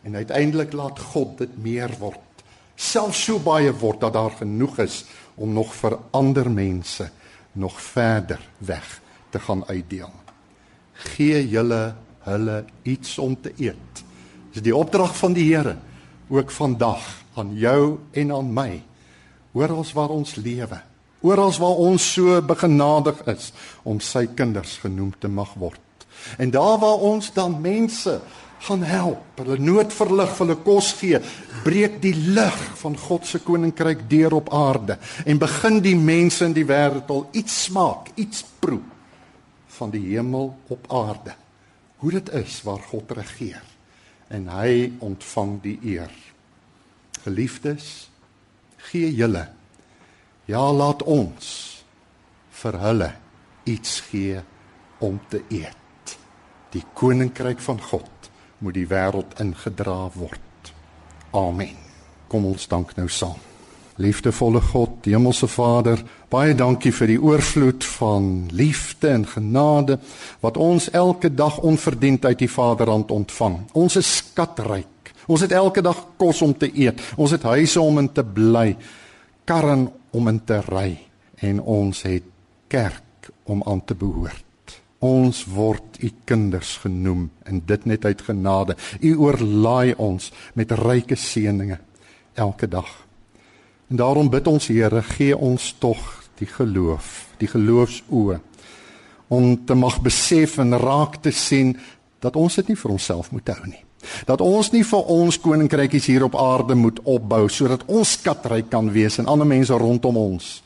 En 0.09 0.17
uiteindelik 0.17 0.73
laat 0.73 0.99
God 0.99 1.39
dit 1.39 1.57
meer 1.61 1.93
word. 2.01 2.43
Selfs 2.81 3.27
so 3.27 3.37
baie 3.45 3.75
word 3.77 4.01
dat 4.01 4.15
daar 4.17 4.33
genoeg 4.39 4.79
is 4.81 5.03
om 5.37 5.53
nog 5.53 5.75
vir 5.77 5.99
ander 6.17 6.49
mense 6.51 7.11
nog 7.53 7.77
verder 7.83 8.41
weg 8.59 8.87
te 9.31 9.39
gaan 9.39 9.67
uitdeel. 9.69 10.09
Gee 11.13 11.43
julle 11.49 11.93
hulle 12.25 12.65
iets 12.89 13.19
om 13.19 13.37
te 13.37 13.53
eet. 13.61 14.03
Dis 14.55 14.65
die 14.65 14.77
opdrag 14.77 15.13
van 15.19 15.37
die 15.37 15.45
Here 15.51 15.77
ook 16.29 16.51
vandag 16.57 17.05
aan 17.37 17.53
jou 17.53 17.99
en 18.13 18.33
aan 18.33 18.53
my. 18.53 18.83
Oral 19.53 19.85
waar 19.93 20.17
ons 20.17 20.35
lewe, 20.41 20.81
oral 21.21 21.53
waar 21.53 21.85
ons 21.85 22.13
so 22.13 22.41
begenadig 22.43 23.21
is 23.29 23.53
om 23.83 24.01
sy 24.01 24.25
kinders 24.27 24.79
genoem 24.81 25.13
te 25.21 25.29
mag 25.29 25.53
word. 25.61 25.81
En 26.39 26.51
daar 26.51 26.79
waar 26.79 27.05
ons 27.13 27.33
dan 27.33 27.61
mense 27.61 28.21
gaan 28.67 28.83
help, 28.83 29.39
hulle 29.39 29.59
nood 29.63 29.93
verlig, 29.95 30.33
hulle 30.41 30.57
kos 30.67 30.93
gee, 30.99 31.21
breek 31.65 32.01
die 32.03 32.15
lig 32.15 32.59
van 32.81 32.97
God 32.99 33.27
se 33.27 33.41
koninkryk 33.45 34.07
deur 34.11 34.39
op 34.41 34.53
aarde 34.55 34.99
en 35.25 35.41
begin 35.41 35.81
die 35.85 35.97
mense 35.97 36.45
in 36.47 36.57
die 36.57 36.67
wêreld 36.67 37.11
al 37.15 37.27
iets 37.39 37.65
smaak, 37.69 38.11
iets 38.17 38.45
proe 38.61 38.83
van 39.79 39.93
die 39.95 40.03
hemel 40.11 40.51
op 40.75 40.89
aarde. 40.93 41.37
Hoe 42.03 42.13
dit 42.19 42.33
is 42.35 42.61
waar 42.67 42.83
God 42.91 43.15
regeer 43.19 43.63
en 44.35 44.49
hy 44.53 44.93
ontvang 45.05 45.55
die 45.63 45.79
eer. 45.95 46.13
Geliefdes, 47.25 48.09
gee 48.91 49.11
julle 49.15 49.49
ja 50.49 50.63
laat 50.73 51.03
ons 51.05 51.49
vir 52.63 52.79
hulle 52.83 53.09
iets 53.69 53.99
gee 54.09 54.41
om 55.05 55.19
te 55.31 55.43
eet. 55.53 56.15
Die 56.73 56.85
koninkryk 56.97 57.61
van 57.65 57.81
God 57.91 58.18
moet 58.59 58.75
die 58.75 58.87
wêreld 58.89 59.39
ingedra 59.41 60.09
word. 60.15 60.73
Amen. 61.37 61.77
Kom 62.29 62.47
ons 62.49 62.67
dank 62.69 62.95
nou 62.97 63.09
saam. 63.09 63.39
Liefdevolle 63.99 64.61
God, 64.63 65.09
Hemelse 65.11 65.49
Vader, 65.51 65.99
baie 66.31 66.55
dankie 66.55 66.93
vir 66.95 67.11
die 67.11 67.19
oorvloed 67.19 67.83
van 67.99 68.47
liefde 68.55 69.11
en 69.11 69.27
genade 69.27 69.99
wat 70.45 70.57
ons 70.61 70.87
elke 70.95 71.33
dag 71.35 71.59
onverdiend 71.67 72.29
uit 72.29 72.39
die 72.45 72.51
Vaderhand 72.51 73.11
ontvang. 73.11 73.59
Ons 73.75 73.99
is 73.99 74.13
skatryk. 74.21 75.13
Ons 75.27 75.43
het 75.45 75.53
elke 75.53 75.83
dag 75.83 76.05
kos 76.17 76.43
om 76.47 76.55
te 76.55 76.71
eet. 76.71 77.03
Ons 77.17 77.35
het 77.35 77.43
huise 77.51 77.81
om 77.83 77.99
in 77.99 78.13
te 78.15 78.25
bly, 78.25 78.77
karre 79.45 79.81
om 80.15 80.31
in 80.31 80.45
te 80.47 80.63
ry 80.71 80.93
en 81.43 81.61
ons 81.61 82.03
het 82.07 82.27
kerk 82.71 83.33
om 83.51 83.63
aan 83.67 83.85
te 83.85 83.99
behoort. 83.99 84.48
Ons 84.99 85.45
word 85.47 86.01
u 86.03 86.11
kinders 86.27 86.77
genoem 86.83 87.29
en 87.47 87.61
dit 87.67 87.85
net 87.87 88.05
uit 88.05 88.23
genade. 88.23 88.75
U 89.01 89.15
oorlaai 89.17 89.95
ons 89.95 90.33
met 90.59 90.73
ryke 90.75 91.17
seënings 91.17 91.79
elke 92.35 92.69
dag. 92.69 92.89
En 93.89 93.97
daarom 93.97 94.31
bid 94.31 94.47
ons 94.47 94.67
Here, 94.67 95.03
gee 95.03 95.37
ons 95.37 95.73
tog 95.79 95.99
die 96.39 96.47
geloof, 96.47 97.29
die 97.39 97.49
geloofsoë 97.51 98.41
om 99.29 99.65
te 99.67 99.75
mag 99.75 100.01
besef 100.01 100.59
en 100.59 100.77
raak 100.79 101.19
te 101.23 101.31
sien 101.31 101.75
dat 102.23 102.37
ons 102.37 102.55
dit 102.55 102.71
nie 102.71 102.79
vir 102.79 102.95
onsself 102.95 103.31
moet 103.31 103.49
hou 103.53 103.67
nie. 103.67 103.83
Dat 104.27 104.41
ons 104.41 104.71
nie 104.73 104.85
vir 104.87 105.11
ons 105.13 105.39
koninkrykies 105.43 106.07
hier 106.07 106.25
op 106.25 106.37
aarde 106.39 106.75
moet 106.79 107.01
opbou 107.05 107.49
sodat 107.53 107.85
ons 107.87 108.15
skatryk 108.19 108.71
kan 108.71 108.91
wees 108.95 109.19
en 109.19 109.29
ander 109.29 109.47
mense 109.47 109.75
rondom 109.75 110.17
ons 110.17 110.59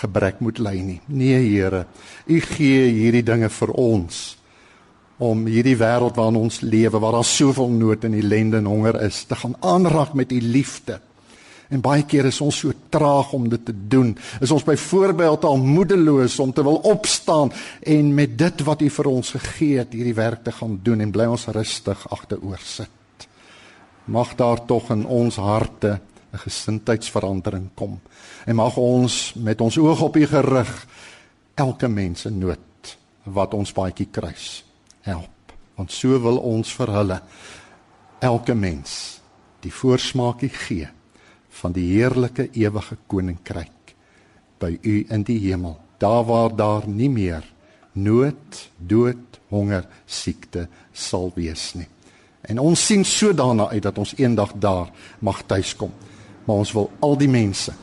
gebrek 0.00 0.40
moet 0.40 0.58
ly 0.58 0.78
nie. 0.80 1.00
Nee 1.06 1.40
Here, 1.44 1.86
U 2.26 2.40
gee 2.40 2.86
hierdie 2.88 3.24
dinge 3.26 3.50
vir 3.50 3.74
ons 3.78 4.36
om 5.20 5.44
hierdie 5.44 5.76
wêreld 5.76 6.16
waarin 6.16 6.40
ons 6.40 6.62
lewe 6.64 6.98
waar 6.98 7.18
daar 7.18 7.28
soveel 7.28 7.68
nood 7.68 8.04
en 8.08 8.16
ellende 8.16 8.56
en 8.56 8.70
honger 8.70 8.96
is, 9.04 9.24
te 9.28 9.36
gaan 9.36 9.56
aanraak 9.60 10.14
met 10.16 10.32
U 10.32 10.40
liefde. 10.40 11.00
En 11.70 11.82
baie 11.84 12.02
keer 12.02 12.26
is 12.26 12.40
ons 12.42 12.56
so 12.64 12.72
traag 12.90 13.30
om 13.36 13.44
dit 13.48 13.62
te 13.64 13.74
doen. 13.92 14.14
Is 14.42 14.50
ons 14.50 14.64
byvoorbeeld 14.66 15.44
al 15.44 15.60
moedeloos 15.62 16.38
om 16.42 16.52
te 16.52 16.64
wil 16.66 16.80
opstaan 16.88 17.52
en 17.82 18.14
met 18.14 18.32
dit 18.38 18.64
wat 18.66 18.82
U 18.82 18.88
vir 18.90 19.10
ons 19.10 19.34
gegee 19.36 19.78
het 19.78 19.92
hierdie 19.94 20.16
werk 20.16 20.42
te 20.44 20.54
gaan 20.56 20.80
doen 20.82 21.04
en 21.04 21.12
bly 21.14 21.28
ons 21.30 21.46
rustig 21.54 22.02
agteroor 22.10 22.58
sit. 22.64 23.28
Mag 24.10 24.34
daar 24.34 24.64
tog 24.66 24.90
in 24.90 25.04
ons 25.06 25.36
harte 25.36 26.00
'n 26.32 26.38
gesindheidsverandering 26.38 27.70
kom. 27.74 28.00
En 28.46 28.54
mag 28.54 28.76
ons 28.76 29.34
met 29.34 29.60
ons 29.60 29.78
oog 29.78 30.02
op 30.02 30.16
U 30.16 30.26
gerig 30.26 30.86
elke 31.54 31.88
mens 31.88 32.24
in 32.24 32.38
nood 32.38 32.96
wat 33.22 33.54
ons 33.54 33.72
paadjie 33.72 34.08
kruis 34.10 34.64
help. 35.00 35.54
Want 35.74 35.92
so 35.92 36.20
wil 36.20 36.38
ons 36.38 36.72
vir 36.72 36.92
hulle 36.92 37.20
elke 38.20 38.54
mens 38.54 39.20
die 39.60 39.72
voorsmaakie 39.72 40.48
gee 40.48 40.88
van 41.60 41.72
die 41.72 41.86
heerlike 41.92 42.48
ewige 42.52 42.96
koninkryk 43.06 43.94
by 44.58 44.78
U 44.82 45.04
in 45.08 45.22
die 45.22 45.38
hemel. 45.38 45.80
Daar 45.98 46.24
waar 46.24 46.56
daar 46.56 46.88
nie 46.88 47.10
meer 47.10 47.44
nood, 47.92 48.70
dood, 48.76 49.40
honger, 49.48 49.84
siekte 50.06 50.68
sal 50.92 51.32
wees 51.34 51.74
nie. 51.74 51.88
En 52.40 52.58
ons 52.58 52.86
sien 52.86 53.04
so 53.04 53.34
daarna 53.36 53.68
uit 53.68 53.82
dat 53.82 53.98
ons 53.98 54.14
eendag 54.16 54.54
daar 54.56 54.88
mag 55.18 55.42
tuiskom 55.46 55.92
maar 56.44 56.56
ons 56.56 56.72
wil 56.72 56.90
al 57.00 57.16
die 57.16 57.28
mense 57.28 57.74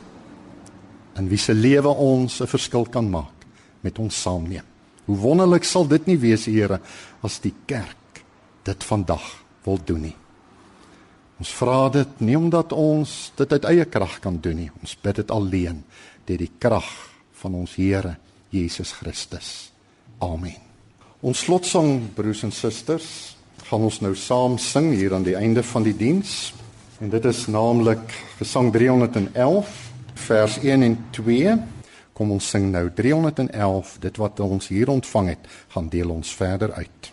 in 1.18 1.28
wie 1.28 1.38
se 1.38 1.54
lewe 1.54 1.88
ons 1.88 2.40
'n 2.40 2.46
verskil 2.46 2.86
kan 2.86 3.10
maak 3.10 3.46
met 3.80 3.98
ons 3.98 4.22
saamneem. 4.22 4.64
Hoe 5.04 5.16
wonderlik 5.16 5.64
sal 5.64 5.86
dit 5.86 6.06
nie 6.06 6.18
wees, 6.18 6.44
Here, 6.44 6.80
as 7.22 7.40
die 7.40 7.54
kerk 7.66 8.22
dit 8.64 8.84
vandag 8.84 9.44
wil 9.64 9.78
doen 9.84 10.00
nie. 10.00 10.16
Ons 11.38 11.52
vra 11.54 11.88
dit 11.88 12.20
nie 12.20 12.36
omdat 12.36 12.72
ons 12.72 13.32
dit 13.38 13.52
uit 13.52 13.64
eie 13.64 13.84
krag 13.84 14.18
kan 14.20 14.40
doen 14.42 14.56
nie. 14.56 14.70
Ons 14.82 14.96
bid 15.02 15.16
dit 15.16 15.30
alleen 15.30 15.84
deur 16.26 16.38
die 16.38 16.50
krag 16.58 16.88
van 17.32 17.54
ons 17.54 17.74
Here 17.78 18.16
Jesus 18.50 18.92
Christus. 18.92 19.70
Amen. 20.18 20.58
Ons 21.22 21.44
slotsang 21.46 22.10
broers 22.14 22.44
en 22.46 22.52
susters, 22.54 23.36
gaan 23.68 23.84
ons 23.86 24.00
nou 24.00 24.14
saam 24.18 24.58
sing 24.58 24.92
hier 24.94 25.14
aan 25.14 25.26
die 25.26 25.36
einde 25.38 25.62
van 25.62 25.86
die 25.86 25.96
diens. 25.96 26.52
En 26.98 27.08
dit 27.08 27.24
is 27.24 27.46
naamlik 27.46 28.10
Gesang 28.38 28.72
311 28.72 29.90
vers 30.14 30.58
1 30.58 30.82
en 30.82 30.96
2. 31.10 31.54
Kom 32.12 32.30
ons 32.34 32.48
sing 32.50 32.72
nou 32.72 32.88
311, 32.94 33.96
dit 34.02 34.16
wat 34.18 34.40
ons 34.40 34.68
hier 34.68 34.90
ontvang 34.90 35.28
het, 35.28 35.46
gaan 35.68 35.88
deel 35.88 36.10
ons 36.10 36.34
verder 36.34 36.72
uit. 36.72 37.12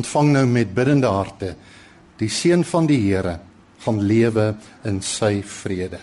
Ontvang 0.00 0.32
nou 0.32 0.46
met 0.48 0.74
biddende 0.74 1.10
harte 1.12 1.54
die 2.20 2.28
seën 2.32 2.64
van 2.64 2.88
die 2.88 3.00
Here 3.00 3.38
gaan 3.84 4.00
lewe 4.04 4.52
in 4.84 5.00
sy 5.04 5.40
vrede. 5.46 6.00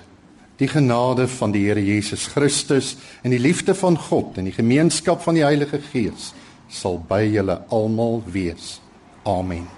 Die 0.57 0.69
genade 0.69 1.27
van 1.29 1.53
die 1.53 1.67
Here 1.67 1.83
Jesus 1.83 2.25
Christus 2.33 2.95
en 3.21 3.33
die 3.33 3.41
liefde 3.41 3.77
van 3.77 3.97
God 4.09 4.37
en 4.41 4.49
die 4.49 4.57
gemeenskap 4.57 5.21
van 5.25 5.37
die 5.37 5.45
Heilige 5.45 5.81
Gees 5.91 6.31
sal 6.73 6.99
by 7.09 7.21
julle 7.29 7.61
almal 7.73 8.21
wees. 8.33 8.77
Amen. 9.25 9.76